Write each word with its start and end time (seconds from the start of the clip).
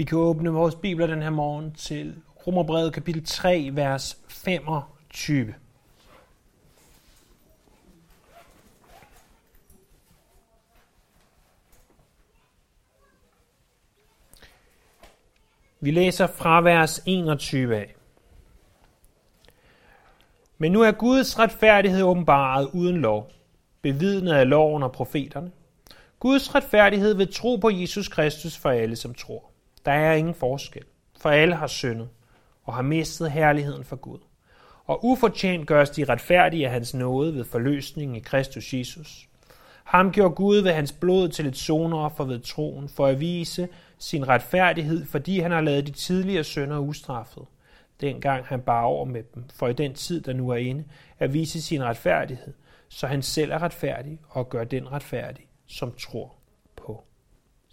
Vi 0.00 0.04
kan 0.04 0.18
åbne 0.18 0.50
vores 0.50 0.74
bibler 0.74 1.06
den 1.06 1.22
her 1.22 1.30
morgen 1.30 1.72
til 1.72 2.16
Romerbrevet 2.46 2.92
kapitel 2.92 3.24
3, 3.24 3.70
vers 3.72 4.18
25. 4.28 5.54
Vi 15.80 15.90
læser 15.90 16.26
fra 16.26 16.60
vers 16.60 17.02
21 17.06 17.76
af. 17.76 17.94
Men 20.58 20.72
nu 20.72 20.82
er 20.82 20.92
Guds 20.92 21.38
retfærdighed 21.38 22.02
åbenbaret 22.02 22.68
uden 22.72 22.96
lov, 22.96 23.30
bevidnet 23.82 24.32
af 24.32 24.48
loven 24.48 24.82
og 24.82 24.92
profeterne. 24.92 25.50
Guds 26.18 26.54
retfærdighed 26.54 27.14
ved 27.14 27.26
tro 27.26 27.56
på 27.56 27.70
Jesus 27.70 28.08
Kristus 28.08 28.56
for 28.56 28.70
alle, 28.70 28.96
som 28.96 29.14
tror. 29.14 29.50
Der 29.84 29.92
er 29.92 30.14
ingen 30.14 30.34
forskel, 30.34 30.84
for 31.20 31.30
alle 31.30 31.54
har 31.54 31.66
syndet 31.66 32.08
og 32.64 32.74
har 32.74 32.82
mistet 32.82 33.30
herligheden 33.30 33.84
for 33.84 33.96
Gud. 33.96 34.18
Og 34.84 35.04
ufortjent 35.04 35.66
gøres 35.66 35.90
de 35.90 36.04
retfærdige 36.04 36.66
af 36.66 36.72
hans 36.72 36.94
nåde 36.94 37.34
ved 37.34 37.44
forløsningen 37.44 38.16
i 38.16 38.20
Kristus 38.20 38.74
Jesus. 38.74 39.28
Ham 39.84 40.12
gjorde 40.12 40.34
Gud 40.34 40.56
ved 40.56 40.72
hans 40.72 40.92
blod 40.92 41.28
til 41.28 41.46
et 41.46 41.56
sonoffer 41.56 42.24
ved 42.24 42.40
troen, 42.40 42.88
for 42.88 43.06
at 43.06 43.20
vise 43.20 43.68
sin 43.98 44.28
retfærdighed, 44.28 45.06
fordi 45.06 45.38
han 45.38 45.50
har 45.50 45.60
lavet 45.60 45.86
de 45.86 45.92
tidligere 45.92 46.44
sønder 46.44 46.78
ustraffet, 46.78 47.44
dengang 48.00 48.46
han 48.46 48.60
bar 48.60 48.82
over 48.82 49.04
med 49.04 49.22
dem, 49.34 49.44
for 49.54 49.68
i 49.68 49.72
den 49.72 49.94
tid, 49.94 50.20
der 50.20 50.32
nu 50.32 50.48
er 50.48 50.56
inde, 50.56 50.84
at 51.18 51.32
vise 51.34 51.62
sin 51.62 51.84
retfærdighed, 51.84 52.52
så 52.88 53.06
han 53.06 53.22
selv 53.22 53.50
er 53.52 53.62
retfærdig 53.62 54.18
og 54.28 54.48
gør 54.48 54.64
den 54.64 54.92
retfærdig, 54.92 55.46
som 55.66 55.92
tror 55.92 56.34
på 56.76 57.04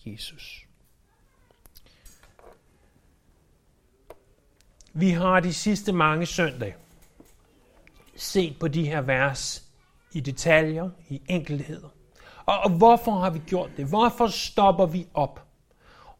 Jesus. 0.05 0.66
Vi 4.99 5.09
har 5.09 5.39
de 5.39 5.53
sidste 5.53 5.91
mange 5.91 6.25
søndage 6.25 6.75
set 8.15 8.59
på 8.59 8.67
de 8.67 8.87
her 8.87 9.01
vers 9.01 9.63
i 10.11 10.19
detaljer, 10.19 10.89
i 11.09 11.21
enkelheder. 11.29 11.87
Og, 12.45 12.59
og 12.59 12.69
hvorfor 12.69 13.11
har 13.11 13.29
vi 13.29 13.39
gjort 13.47 13.69
det? 13.77 13.85
Hvorfor 13.85 14.27
stopper 14.27 14.85
vi 14.85 15.07
op 15.13 15.47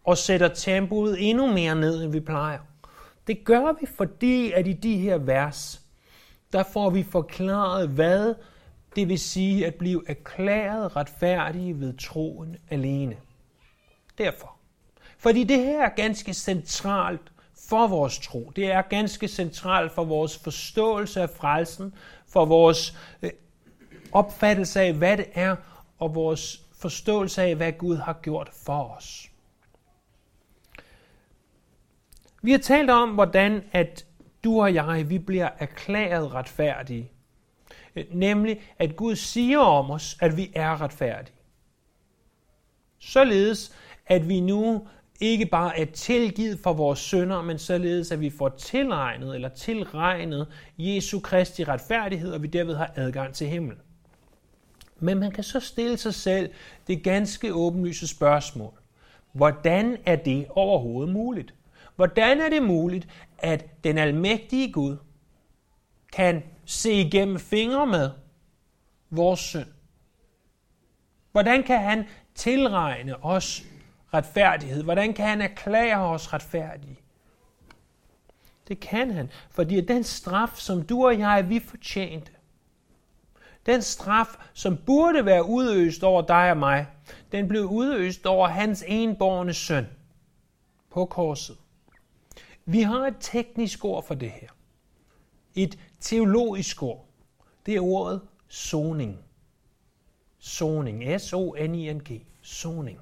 og 0.03 0.17
sætter 0.17 0.47
tempoet 0.47 1.29
endnu 1.29 1.53
mere 1.53 1.75
ned, 1.75 2.03
end 2.03 2.11
vi 2.11 2.19
plejer? 2.19 2.59
Det 3.27 3.45
gør 3.45 3.79
vi, 3.79 3.85
fordi 3.97 4.52
at 4.52 4.67
i 4.67 4.73
de 4.73 4.97
her 4.97 5.17
vers, 5.17 5.81
der 6.53 6.63
får 6.63 6.89
vi 6.89 7.03
forklaret, 7.03 7.89
hvad 7.89 8.35
det 8.95 9.09
vil 9.09 9.19
sige 9.19 9.65
at 9.65 9.75
blive 9.75 10.09
erklæret 10.09 10.95
retfærdige 10.95 11.80
ved 11.80 11.97
troen 11.97 12.57
alene. 12.69 13.17
Derfor. 14.17 14.55
Fordi 15.17 15.43
det 15.43 15.59
her 15.59 15.85
er 15.85 15.95
ganske 15.95 16.33
centralt 16.33 17.31
for 17.69 17.88
vores 17.88 18.19
tro. 18.19 18.52
Det 18.55 18.72
er 18.72 18.81
ganske 18.81 19.27
centralt 19.27 19.91
for 19.91 20.03
vores 20.03 20.38
forståelse 20.38 21.22
af 21.22 21.30
frelsen, 21.30 21.94
for 22.27 22.45
vores 22.45 22.97
øh, 23.22 23.31
opfattelse 24.11 24.81
af, 24.81 24.94
hvad 24.94 25.17
det 25.17 25.25
er, 25.33 25.55
og 25.99 26.16
vores 26.16 26.61
forståelse 26.77 27.41
af, 27.41 27.55
hvad 27.55 27.72
Gud 27.72 27.95
har 27.95 28.14
gjort 28.14 28.49
for 28.66 28.83
os. 28.83 29.30
Vi 32.41 32.52
har 32.52 32.59
talt 32.59 32.89
om, 32.89 33.09
hvordan 33.09 33.64
at 33.71 34.05
du 34.44 34.61
og 34.61 34.73
jeg, 34.73 35.09
vi 35.09 35.19
bliver 35.19 35.49
erklæret 35.59 36.33
retfærdige. 36.33 37.11
Øh, 37.95 38.05
nemlig, 38.11 38.61
at 38.80 38.95
Gud 38.95 39.16
siger 39.16 39.59
om 39.59 39.92
os, 39.92 40.17
at 40.21 40.38
vi 40.38 40.52
er 40.55 40.81
retfærdige. 40.81 41.36
Således, 42.99 43.75
at 44.05 44.30
vi 44.30 44.39
nu 44.39 44.88
ikke 45.21 45.45
bare 45.45 45.79
er 45.79 45.85
tilgivet 45.85 46.59
for 46.59 46.73
vores 46.73 46.99
synder, 46.99 47.41
men 47.41 47.59
således 47.59 48.11
at 48.11 48.21
vi 48.21 48.29
får 48.29 48.49
tilegnet 48.49 49.35
eller 49.35 49.49
tilregnet 49.49 50.47
Jesu 50.77 51.19
Kristi 51.19 51.63
retfærdighed, 51.63 52.31
og 52.31 52.43
vi 52.43 52.47
derved 52.47 52.75
har 52.75 52.92
adgang 52.95 53.33
til 53.33 53.47
himlen. 53.47 53.77
Men 54.99 55.19
man 55.19 55.31
kan 55.31 55.43
så 55.43 55.59
stille 55.59 55.97
sig 55.97 56.14
selv 56.14 56.49
det 56.87 57.03
ganske 57.03 57.53
åbenlyse 57.53 58.08
spørgsmål. 58.08 58.73
Hvordan 59.31 59.97
er 60.05 60.15
det 60.15 60.45
overhovedet 60.49 61.14
muligt? 61.14 61.53
Hvordan 61.95 62.42
er 62.42 62.49
det 62.49 62.63
muligt, 62.63 63.08
at 63.37 63.83
den 63.83 63.97
almægtige 63.97 64.71
Gud 64.71 64.97
kan 66.13 66.43
se 66.65 66.93
igennem 66.93 67.39
fingre 67.39 67.87
med 67.87 68.09
vores 69.09 69.39
synd? 69.39 69.67
Hvordan 71.31 71.63
kan 71.63 71.80
han 71.80 72.05
tilregne 72.36 73.23
os 73.23 73.63
retfærdighed? 74.13 74.83
Hvordan 74.83 75.13
kan 75.13 75.25
han 75.25 75.41
erklære 75.41 75.99
os 75.99 76.33
retfærdige? 76.33 76.99
Det 78.67 78.79
kan 78.79 79.11
han, 79.11 79.29
fordi 79.49 79.81
den 79.81 80.03
straf, 80.03 80.55
som 80.55 80.81
du 80.81 81.05
og 81.05 81.19
jeg, 81.19 81.49
vi 81.49 81.59
fortjente, 81.59 82.31
den 83.65 83.81
straf, 83.81 84.27
som 84.53 84.77
burde 84.77 85.25
være 85.25 85.45
udøst 85.45 86.03
over 86.03 86.21
dig 86.21 86.51
og 86.51 86.57
mig, 86.57 86.87
den 87.31 87.47
blev 87.47 87.63
udøst 87.63 88.25
over 88.25 88.47
hans 88.47 88.83
enborne 88.87 89.53
søn 89.53 89.87
på 90.89 91.05
korset. 91.05 91.57
Vi 92.65 92.81
har 92.81 93.07
et 93.07 93.15
teknisk 93.19 93.85
ord 93.85 94.03
for 94.03 94.15
det 94.15 94.31
her. 94.31 94.47
Et 95.55 95.79
teologisk 95.99 96.83
ord. 96.83 97.05
Det 97.65 97.75
er 97.75 97.81
ordet 97.81 98.21
soning. 98.47 99.19
Soning. 100.39 101.21
S-O-N-I-N-G. 101.21 102.21
Soning. 102.41 102.99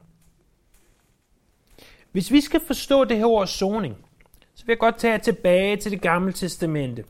Hvis 2.15 2.31
vi 2.31 2.41
skal 2.41 2.59
forstå 2.59 3.03
det 3.03 3.17
her 3.17 3.25
ord 3.25 3.47
soning, 3.47 4.05
så 4.53 4.65
vil 4.65 4.71
jeg 4.73 4.79
godt 4.79 4.97
tage 4.97 5.19
tilbage 5.19 5.77
til 5.77 5.91
det 5.91 6.01
gamle 6.01 6.33
testamente. 6.33 7.05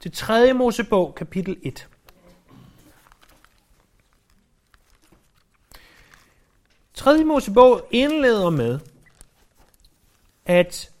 Til 0.00 0.12
3. 0.12 0.52
Mosebog, 0.52 1.14
kapitel 1.14 1.56
1. 1.62 1.88
3. 6.94 7.24
Mosebog 7.24 7.86
indleder 7.90 8.50
med 8.50 8.78
at 10.46 10.92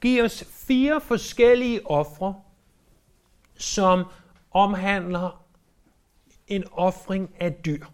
give 0.00 0.24
os 0.24 0.44
fire 0.44 1.00
forskellige 1.00 1.90
ofre, 1.90 2.34
som 3.56 4.04
omhandler 4.50 5.44
en 6.46 6.64
offring 6.72 7.34
af 7.40 7.52
dyr. 7.52 7.84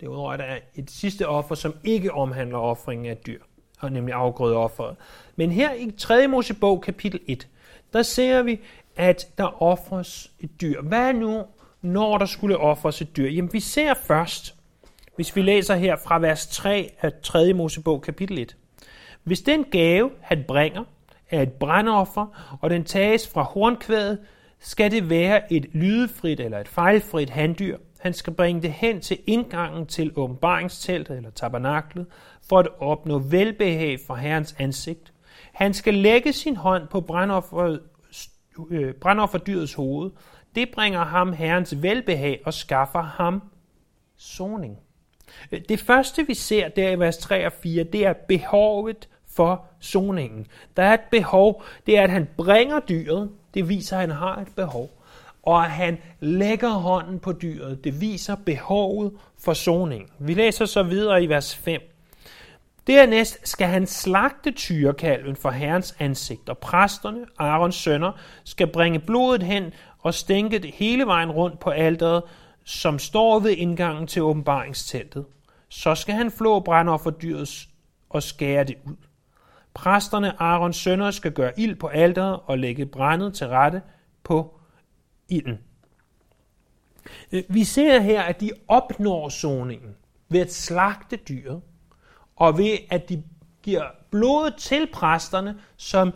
Derudover 0.00 0.32
er 0.32 0.36
der 0.36 0.58
et 0.74 0.90
sidste 0.90 1.28
offer, 1.28 1.54
som 1.54 1.74
ikke 1.84 2.12
omhandler 2.12 2.58
offring 2.58 3.08
af 3.08 3.16
dyr 3.16 3.40
og 3.78 3.92
nemlig 3.92 4.14
afgrødeofferet. 4.14 4.96
Men 5.36 5.50
her 5.50 5.74
i 5.74 5.90
3. 5.98 6.28
Mosebog 6.28 6.82
kapitel 6.82 7.20
1, 7.26 7.48
der 7.92 8.02
ser 8.02 8.42
vi, 8.42 8.60
at 8.96 9.28
der 9.38 9.62
offres 9.62 10.30
et 10.40 10.60
dyr. 10.60 10.82
Hvad 10.82 11.14
nu, 11.14 11.44
når 11.82 12.18
der 12.18 12.26
skulle 12.26 12.58
offres 12.58 13.00
et 13.00 13.16
dyr? 13.16 13.28
Jamen 13.28 13.52
vi 13.52 13.60
ser 13.60 13.94
først, 13.94 14.54
hvis 15.16 15.36
vi 15.36 15.42
læser 15.42 15.74
her 15.74 15.96
fra 15.96 16.18
vers 16.18 16.46
3 16.46 16.92
af 17.00 17.12
3. 17.22 17.52
Mosebog 17.52 18.02
kapitel 18.02 18.38
1. 18.38 18.56
Hvis 19.22 19.40
den 19.40 19.64
gave, 19.64 20.10
han 20.20 20.44
bringer, 20.48 20.84
er 21.30 21.42
et 21.42 21.52
brandoffer, 21.52 22.56
og 22.60 22.70
den 22.70 22.84
tages 22.84 23.28
fra 23.28 23.42
hornkvædet, 23.42 24.18
skal 24.60 24.90
det 24.90 25.10
være 25.10 25.52
et 25.52 25.66
lydefrit 25.72 26.40
eller 26.40 26.58
et 26.58 26.68
fejlfrit 26.68 27.30
handdyr. 27.30 27.78
Han 28.06 28.12
skal 28.12 28.32
bringe 28.32 28.62
det 28.62 28.72
hen 28.72 29.00
til 29.00 29.18
indgangen 29.26 29.86
til 29.86 30.12
åbenbaringsteltet 30.16 31.16
eller 31.16 31.30
tabernaklet, 31.30 32.06
for 32.48 32.58
at 32.58 32.68
opnå 32.78 33.18
velbehag 33.18 33.98
for 34.06 34.14
Herrens 34.14 34.56
ansigt. 34.58 35.12
Han 35.52 35.74
skal 35.74 35.94
lægge 35.94 36.32
sin 36.32 36.56
hånd 36.56 36.88
på 36.88 37.00
brandoffer, 37.00 37.78
øh, 38.70 38.94
brandofferdyrets 38.94 39.74
hoved. 39.74 40.10
Det 40.54 40.68
bringer 40.74 41.04
ham 41.04 41.32
Herrens 41.32 41.82
velbehag 41.82 42.40
og 42.44 42.54
skaffer 42.54 43.02
ham 43.02 43.42
soning. 44.16 44.78
Det 45.68 45.80
første, 45.80 46.26
vi 46.26 46.34
ser 46.34 46.68
der 46.68 46.90
i 46.90 46.98
vers 46.98 47.18
3 47.18 47.46
og 47.46 47.52
4, 47.52 47.84
det 47.84 48.06
er 48.06 48.12
behovet 48.12 49.08
for 49.36 49.64
soningen. 49.80 50.46
Der 50.76 50.82
er 50.82 50.94
et 50.94 51.00
behov, 51.10 51.62
det 51.86 51.98
er, 51.98 52.02
at 52.02 52.10
han 52.10 52.28
bringer 52.36 52.80
dyret, 52.80 53.30
det 53.54 53.68
viser, 53.68 53.96
at 53.96 54.00
han 54.00 54.10
har 54.10 54.36
et 54.36 54.48
behov, 54.56 54.90
og 55.46 55.64
at 55.64 55.70
han 55.70 55.98
lægger 56.20 56.68
hånden 56.68 57.18
på 57.18 57.32
dyret, 57.32 57.84
det 57.84 58.00
viser 58.00 58.34
behovet 58.34 59.12
for 59.38 59.52
soning. 59.52 60.10
Vi 60.18 60.34
læser 60.34 60.64
så 60.64 60.82
videre 60.82 61.22
i 61.22 61.28
vers 61.28 61.56
5. 61.56 61.80
Dernæst 62.86 63.48
skal 63.48 63.66
han 63.66 63.86
slagte 63.86 64.50
tyrekalven 64.50 65.36
for 65.36 65.50
herrens 65.50 65.96
ansigt, 65.98 66.48
og 66.48 66.58
præsterne, 66.58 67.26
Arons 67.38 67.74
sønner, 67.74 68.12
skal 68.44 68.66
bringe 68.66 68.98
blodet 68.98 69.42
hen 69.42 69.72
og 69.98 70.14
stænke 70.14 70.58
det 70.58 70.70
hele 70.74 71.06
vejen 71.06 71.30
rundt 71.30 71.58
på 71.60 71.70
alteret, 71.70 72.22
som 72.64 72.98
står 72.98 73.40
ved 73.40 73.50
indgangen 73.50 74.06
til 74.06 74.22
åbenbaringsteltet. 74.22 75.24
Så 75.68 75.94
skal 75.94 76.14
han 76.14 76.30
flå 76.30 76.60
brændofferdyret 76.60 77.68
og 78.10 78.22
skære 78.22 78.64
det 78.64 78.76
ud. 78.84 78.96
Præsterne, 79.74 80.42
Arons 80.42 80.76
sønner, 80.76 81.10
skal 81.10 81.32
gøre 81.32 81.60
ild 81.60 81.74
på 81.76 81.86
alteret 81.86 82.40
og 82.46 82.58
lægge 82.58 82.86
brændet 82.86 83.34
til 83.34 83.46
rette 83.46 83.82
på 84.24 84.55
ilden. 85.28 85.58
Øh, 87.32 87.42
vi 87.48 87.64
ser 87.64 88.00
her, 88.00 88.22
at 88.22 88.40
de 88.40 88.50
opnår 88.68 89.28
soningen 89.28 89.96
ved 90.28 90.40
at 90.40 90.52
slagte 90.52 91.16
dyret, 91.16 91.60
og 92.36 92.58
ved 92.58 92.78
at 92.90 93.08
de 93.08 93.22
giver 93.62 93.84
blodet 94.10 94.54
til 94.56 94.88
præsterne, 94.92 95.56
som 95.76 96.12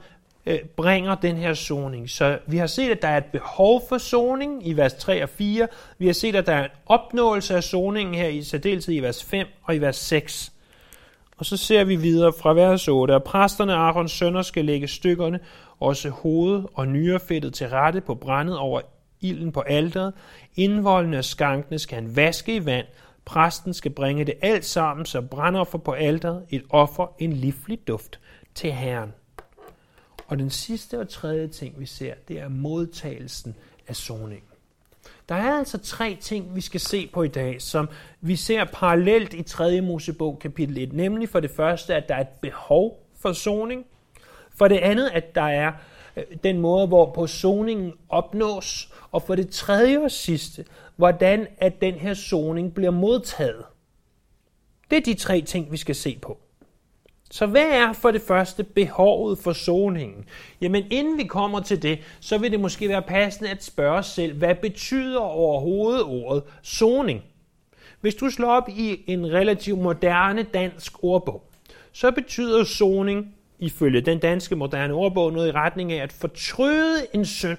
øh, 0.47 0.59
bringer 0.77 1.15
den 1.15 1.37
her 1.37 1.55
soning. 1.55 2.11
Så 2.11 2.39
vi 2.47 2.57
har 2.57 2.67
set, 2.67 2.91
at 2.91 3.03
der 3.03 3.09
er 3.09 3.17
et 3.17 3.25
behov 3.25 3.83
for 3.89 3.99
soning 3.99 4.67
i 4.67 4.73
vers 4.73 4.95
3 4.95 5.23
og 5.23 5.29
4. 5.29 5.69
Vi 5.99 6.07
har 6.07 6.12
set, 6.12 6.37
at 6.37 6.47
der 6.47 6.53
er 6.53 6.65
en 6.65 6.71
opnåelse 6.87 7.57
af 7.57 7.65
soningen 7.65 8.15
her 8.15 8.29
i 8.29 8.43
særdeleshed 8.43 8.95
i 8.95 9.01
vers 9.01 9.25
5 9.25 9.47
og 9.62 9.77
i 9.77 9.79
vers 9.79 9.97
6. 9.97 10.53
Og 11.37 11.47
så 11.47 11.57
ser 11.57 11.85
vi 11.85 11.97
videre 11.97 12.33
fra 12.33 12.55
vers 12.55 12.89
8, 12.89 13.15
at 13.15 13.25
præsterne 13.25 13.75
Arons 13.75 14.12
sønner 14.12 14.43
skal 14.43 14.65
lægge 14.65 14.89
stykkerne, 14.89 15.41
også 15.81 16.11
hoved 16.11 16.65
og 16.75 16.89
nyrefættet 16.89 17.55
til 17.55 17.69
rette 17.69 18.01
på 18.01 18.15
brændet 18.15 18.59
over 18.59 18.81
ilden 19.21 19.53
på 19.53 19.61
alteret. 19.61 20.15
Indvoldene 20.57 21.19
og 21.19 21.25
skankene 21.25 21.79
skal 21.79 21.95
han 21.95 22.17
vaske 22.17 22.55
i 22.55 22.67
vand. 22.67 22.87
Præsten 23.25 23.75
skal 23.75 23.91
bringe 23.91 24.25
det 24.25 24.35
alt 24.43 24.65
sammen, 24.65 25.07
så 25.07 25.21
brandoffer 25.21 25.79
på 25.79 25.93
alteret, 25.93 26.45
et 26.51 26.63
offer, 26.71 27.15
en 27.19 27.33
livlig 27.33 27.89
duft 27.89 28.21
til 28.55 28.73
Herren. 28.73 29.13
Og 30.27 30.39
den 30.39 30.51
sidste 30.51 31.01
og 31.01 31.09
tredje 31.09 31.49
ting, 31.49 31.81
vi 31.81 31.87
ser, 31.87 32.15
det 32.29 32.41
er 32.41 32.49
modtagelsen 32.49 33.57
af 33.89 33.97
soning. 33.97 34.43
Der 35.29 35.35
er 35.35 35.59
altså 35.59 35.79
tre 35.79 36.17
ting, 36.21 36.57
vi 36.57 36.61
skal 36.61 36.81
se 36.81 37.11
på 37.13 37.23
i 37.23 37.29
dag, 37.29 37.63
som 37.63 37.89
vi 38.21 38.37
ser 38.37 38.65
parallelt 38.65 39.35
i 39.35 39.43
3. 39.43 39.81
Mosebog 39.81 40.39
kapitel 40.39 40.79
1. 40.79 40.93
Nemlig 40.93 41.29
for 41.29 41.41
det 41.41 41.51
første, 41.51 41.95
at 41.95 42.09
der 42.09 42.15
er 42.15 42.21
et 42.21 42.29
behov 42.29 43.07
for 43.21 43.33
soning. 43.33 43.87
For 44.59 44.69
det 44.69 44.79
andet, 44.79 45.11
at 45.13 45.35
der 45.35 45.43
er 45.43 45.73
Øh, 46.17 46.25
den 46.45 46.59
måde, 46.59 46.87
hvorpå 46.87 47.27
soningen 47.27 47.93
opnås. 48.09 48.93
Og 49.11 49.23
for 49.23 49.35
det 49.35 49.51
tredje 49.51 49.99
og 49.99 50.11
sidste, 50.11 50.65
hvordan 50.97 51.47
at 51.59 51.81
den 51.81 51.95
her 51.95 52.15
soning 52.15 52.75
bliver 52.75 52.91
modtaget. 52.91 53.65
Det 54.91 54.97
er 54.97 55.01
de 55.01 55.15
tre 55.15 55.41
ting, 55.41 55.73
vi 55.73 55.77
skal 55.77 55.95
se 55.95 56.19
på. 56.23 56.39
Så 57.31 57.47
hvad 57.47 57.67
er 57.67 57.93
for 57.93 58.11
det 58.11 58.23
første 58.23 58.65
behovet 58.65 59.39
for 59.39 59.53
soningen? 59.53 60.25
Jamen 60.61 60.85
inden 60.91 61.19
vi 61.19 61.25
kommer 61.25 61.61
til 61.61 61.83
det, 61.83 61.99
så 62.21 62.39
vil 62.39 62.53
det 62.53 62.61
måske 62.61 62.89
være 62.89 63.03
passende 63.03 63.51
at 63.51 63.65
spørge 63.65 63.99
os 63.99 64.07
selv, 64.07 64.39
hvad 64.39 64.55
betyder 64.55 65.21
overhovedet 65.21 66.03
ordet 66.03 66.43
soning? 66.62 67.23
Hvis 68.01 68.15
du 68.15 68.31
slår 68.31 68.49
op 68.49 68.69
i 68.69 69.05
en 69.07 69.33
relativt 69.33 69.79
moderne 69.79 70.43
dansk 70.43 71.05
ordbog, 71.05 71.45
så 71.93 72.11
betyder 72.11 72.65
soning 72.65 73.35
ifølge 73.61 74.01
den 74.01 74.19
danske 74.19 74.57
moderne 74.57 74.95
ordbog 74.95 75.33
noget 75.33 75.49
i 75.49 75.53
retning 75.53 75.93
af 75.93 76.03
at 76.03 76.12
fortryde 76.12 77.07
en 77.15 77.25
synd, 77.25 77.59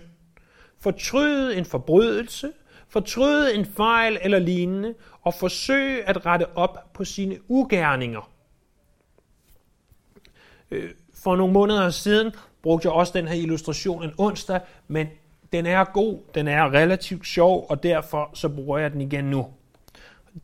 fortryde 0.80 1.58
en 1.58 1.66
forbrydelse, 1.66 2.52
fortryde 2.90 3.56
en 3.56 3.66
fejl 3.66 4.18
eller 4.22 4.40
lignende, 4.40 4.94
og 5.22 5.34
forsøge 5.34 6.04
at 6.10 6.26
rette 6.26 6.58
op 6.58 6.94
på 6.94 7.04
sine 7.04 7.38
ugerninger. 7.48 8.32
Øh, 10.72 10.92
for 11.14 11.36
nogle 11.36 11.54
måneder 11.54 11.90
siden 11.90 12.32
brugte 12.62 12.86
jeg 12.86 12.94
også 12.94 13.14
den 13.16 13.28
her 13.28 13.36
illustration 13.36 14.04
en 14.04 14.14
onsdag, 14.18 14.60
men 14.88 15.08
den 15.54 15.66
er 15.66 15.84
god, 15.84 16.20
den 16.36 16.48
er 16.48 16.74
relativt 16.74 17.28
sjov, 17.28 17.66
og 17.70 17.84
derfor 17.84 18.30
så 18.34 18.50
bruger 18.50 18.78
jeg 18.78 18.92
den 18.92 19.02
igen 19.02 19.26
nu. 19.26 19.48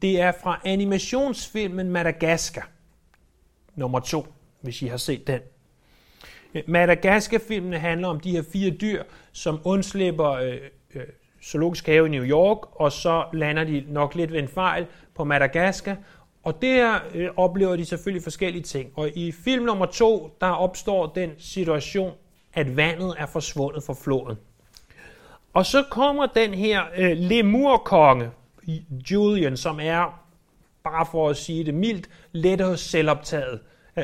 Det 0.01 0.21
er 0.21 0.31
fra 0.43 0.61
animationsfilmen 0.65 1.89
Madagaskar, 1.89 2.69
nummer 3.75 3.99
2 3.99 4.27
hvis 4.61 4.81
I 4.81 4.87
har 4.87 4.97
set 4.97 5.27
den. 5.27 5.39
Øh, 6.55 6.63
Madagaskar-filmene 6.67 7.79
handler 7.79 8.07
om 8.07 8.19
de 8.19 8.31
her 8.31 8.43
fire 8.53 8.69
dyr, 8.69 9.03
som 9.31 9.59
undslipper 9.63 10.29
øh, 10.29 10.57
øh, 10.95 11.03
zoologisk 11.43 11.85
have 11.85 12.07
i 12.07 12.09
New 12.09 12.23
York, 12.23 12.81
og 12.81 12.91
så 12.91 13.25
lander 13.33 13.63
de 13.63 13.85
nok 13.87 14.15
lidt 14.15 14.31
ved 14.31 14.39
en 14.39 14.47
fejl 14.47 14.85
på 15.15 15.23
Madagaskar, 15.23 15.97
og 16.43 16.61
der 16.61 16.99
øh, 17.13 17.29
oplever 17.37 17.75
de 17.75 17.85
selvfølgelig 17.85 18.23
forskellige 18.23 18.63
ting. 18.63 18.91
Og 18.95 19.09
i 19.15 19.31
film 19.31 19.65
nummer 19.65 19.85
to, 19.85 20.37
der 20.41 20.47
opstår 20.47 21.05
den 21.05 21.31
situation, 21.37 22.13
at 22.53 22.77
vandet 22.77 23.15
er 23.17 23.25
forsvundet 23.25 23.83
fra 23.83 23.93
floden. 23.93 24.37
Og 25.53 25.65
så 25.65 25.83
kommer 25.89 26.25
den 26.25 26.53
her 26.53 26.83
øh, 26.97 27.17
lemurkonge, 27.17 28.31
Julian, 29.11 29.57
som 29.57 29.79
er, 29.81 30.21
bare 30.83 31.05
for 31.11 31.29
at 31.29 31.37
sige 31.37 31.63
det 31.63 31.73
mildt, 31.73 32.09
let 32.31 32.61
hos 32.61 32.79
selvoptaget. 32.79 33.59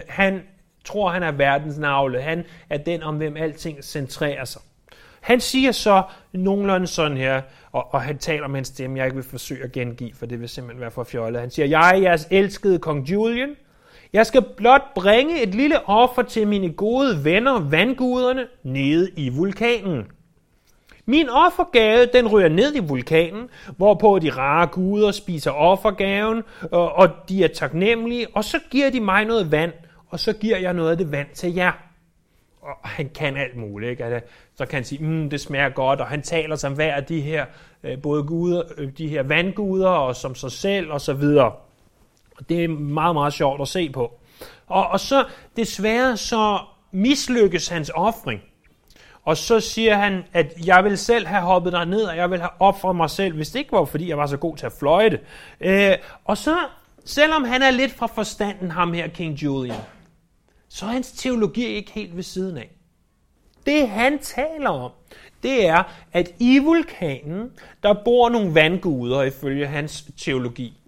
Han 0.08 0.42
tror, 0.86 1.10
han 1.10 1.24
er 1.24 1.32
verdens 1.32 1.78
navle. 1.78 2.22
Han 2.22 2.44
er 2.70 2.78
den, 2.78 3.04
om 3.04 3.18
hvem 3.18 3.38
alting 3.38 3.84
centrerer 3.84 4.46
sig. 4.46 4.62
Han 5.22 5.40
siger 5.40 5.72
så 5.72 6.04
nogenlunde 6.34 6.88
sådan 6.88 7.18
her, 7.18 7.42
og, 7.72 7.94
og 7.94 8.02
han 8.02 8.18
taler 8.18 8.48
med 8.48 8.60
en 8.60 8.66
stemme, 8.66 8.98
jeg 8.98 9.06
ikke 9.06 9.16
vil 9.16 9.24
forsøge 9.24 9.64
at 9.64 9.72
gengive, 9.72 10.12
for 10.16 10.26
det 10.26 10.42
vil 10.42 10.50
simpelthen 10.50 10.82
være 10.82 10.92
for 10.92 11.04
fjollet. 11.04 11.42
Han 11.42 11.52
siger, 11.52 11.66
jeg 11.66 11.92
er 11.92 12.02
jeres 12.02 12.28
elskede 12.32 12.80
kong 12.80 13.10
Julian. 13.12 13.56
Jeg 14.14 14.26
skal 14.26 14.42
blot 14.58 14.94
bringe 14.96 15.44
et 15.44 15.56
lille 15.56 15.90
offer 15.90 16.22
til 16.22 16.48
mine 16.48 16.74
gode 16.74 17.26
venner, 17.26 17.60
vandguderne, 17.60 18.48
nede 18.64 19.10
i 19.16 19.30
vulkanen. 19.30 20.06
Min 21.06 21.30
offergave, 21.30 22.06
den 22.14 22.28
ryger 22.28 22.50
ned 22.50 22.76
i 22.76 22.80
vulkanen, 22.80 23.50
hvorpå 23.78 24.20
de 24.20 24.30
rare 24.30 24.68
guder 24.68 25.12
spiser 25.12 25.52
offergaven, 25.52 26.44
og, 26.72 26.94
og 26.94 27.10
de 27.30 27.44
er 27.44 27.48
taknemmelige, 27.48 28.28
og 28.34 28.44
så 28.44 28.60
giver 28.72 28.90
de 28.90 29.00
mig 29.00 29.26
noget 29.26 29.52
vand, 29.52 29.72
og 30.14 30.20
så 30.20 30.34
giver 30.34 30.58
jeg 30.58 30.74
noget 30.74 30.92
af 30.92 30.98
det 30.98 31.12
vand 31.12 31.28
til 31.34 31.54
jer 31.54 31.72
og 32.64 32.90
han 32.90 33.10
kan 33.16 33.38
alt 33.38 33.56
muligt. 33.56 33.92
Ikke? 33.92 34.22
Så 34.56 34.66
kan 34.66 34.76
han 34.76 34.84
sige, 34.84 35.04
mm, 35.04 35.30
det 35.30 35.42
smager 35.42 35.70
godt, 35.70 36.02
og 36.02 36.08
han 36.08 36.22
taler 36.22 36.56
som 36.56 36.74
hver 36.74 36.96
af 36.96 37.04
de 37.04 37.22
her, 37.22 37.46
øh, 37.84 38.02
både 38.02 38.24
guder, 38.24 38.62
øh, 38.78 38.90
de 38.98 39.08
her 39.08 39.24
vandguder, 39.24 39.90
og 39.90 40.16
som 40.16 40.36
sig 40.36 40.52
selv, 40.52 40.92
og 40.92 41.02
så 41.02 41.14
videre. 41.14 41.52
Og 42.38 42.50
det 42.50 42.64
er 42.64 42.68
meget, 42.68 43.16
meget 43.16 43.34
sjovt 43.34 43.62
at 43.62 43.68
se 43.68 43.90
på. 43.90 44.20
Og, 44.68 44.88
og 44.88 45.00
så 45.00 45.26
desværre 45.56 46.18
så 46.18 46.60
mislykkes 46.92 47.68
hans 47.68 47.92
offring. 47.96 48.42
Og 49.24 49.38
så 49.38 49.60
siger 49.60 49.96
han, 49.96 50.24
at 50.34 50.54
jeg 50.66 50.84
vil 50.84 50.98
selv 50.98 51.28
have 51.28 51.42
hoppet 51.42 51.74
der 51.74 51.86
ned, 51.86 52.04
og 52.04 52.18
jeg 52.18 52.32
vil 52.32 52.40
have 52.40 52.52
offret 52.60 52.96
mig 52.96 53.10
selv, 53.10 53.36
hvis 53.36 53.50
det 53.50 53.60
ikke 53.60 53.72
var, 53.72 53.86
fordi 53.86 54.10
jeg 54.10 54.18
var 54.18 54.28
så 54.28 54.38
god 54.38 54.58
til 54.58 54.66
at 54.66 54.74
fløjte. 54.80 55.20
Øh, 55.62 55.94
og 56.26 56.38
så, 56.38 56.56
selvom 57.06 57.44
han 57.44 57.62
er 57.62 57.72
lidt 57.72 57.92
fra 57.92 58.08
forstanden, 58.08 58.72
ham 58.72 58.94
her, 58.94 59.08
King 59.08 59.34
Julian, 59.34 59.80
så 60.74 60.86
er 60.86 60.90
hans 60.90 61.12
teologi 61.12 61.66
ikke 61.66 61.92
helt 61.92 62.16
ved 62.16 62.24
siden 62.24 62.58
af. 62.58 62.72
Det 63.66 63.90
han 63.90 64.20
taler 64.20 64.70
om, 64.70 64.92
det 65.44 65.66
er, 65.66 65.84
at 66.12 66.36
i 66.40 66.60
vulkanen, 66.60 67.52
der 67.84 68.04
bor 68.06 68.30
nogle 68.30 68.56
vandguder 68.56 69.24
ifølge 69.24 69.68
hans 69.68 70.06
teologi. 70.18 70.82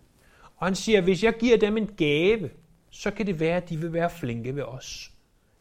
Og 0.58 0.68
han 0.68 0.76
siger, 0.76 0.98
at 0.98 1.04
hvis 1.04 1.24
jeg 1.24 1.34
giver 1.34 1.58
dem 1.58 1.78
en 1.78 1.88
gave, 1.88 2.50
så 2.90 3.12
kan 3.12 3.26
det 3.28 3.40
være, 3.40 3.58
at 3.58 3.70
de 3.70 3.78
vil 3.78 3.94
være 3.94 4.10
flinke 4.10 4.56
ved 4.56 4.64
os. 4.64 5.12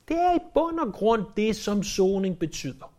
Det 0.08 0.16
er 0.16 0.34
i 0.34 0.40
bund 0.54 0.78
og 0.78 0.92
grund 0.92 1.24
det, 1.36 1.56
som 1.56 1.82
soning 1.82 2.38
betyder. 2.38 2.94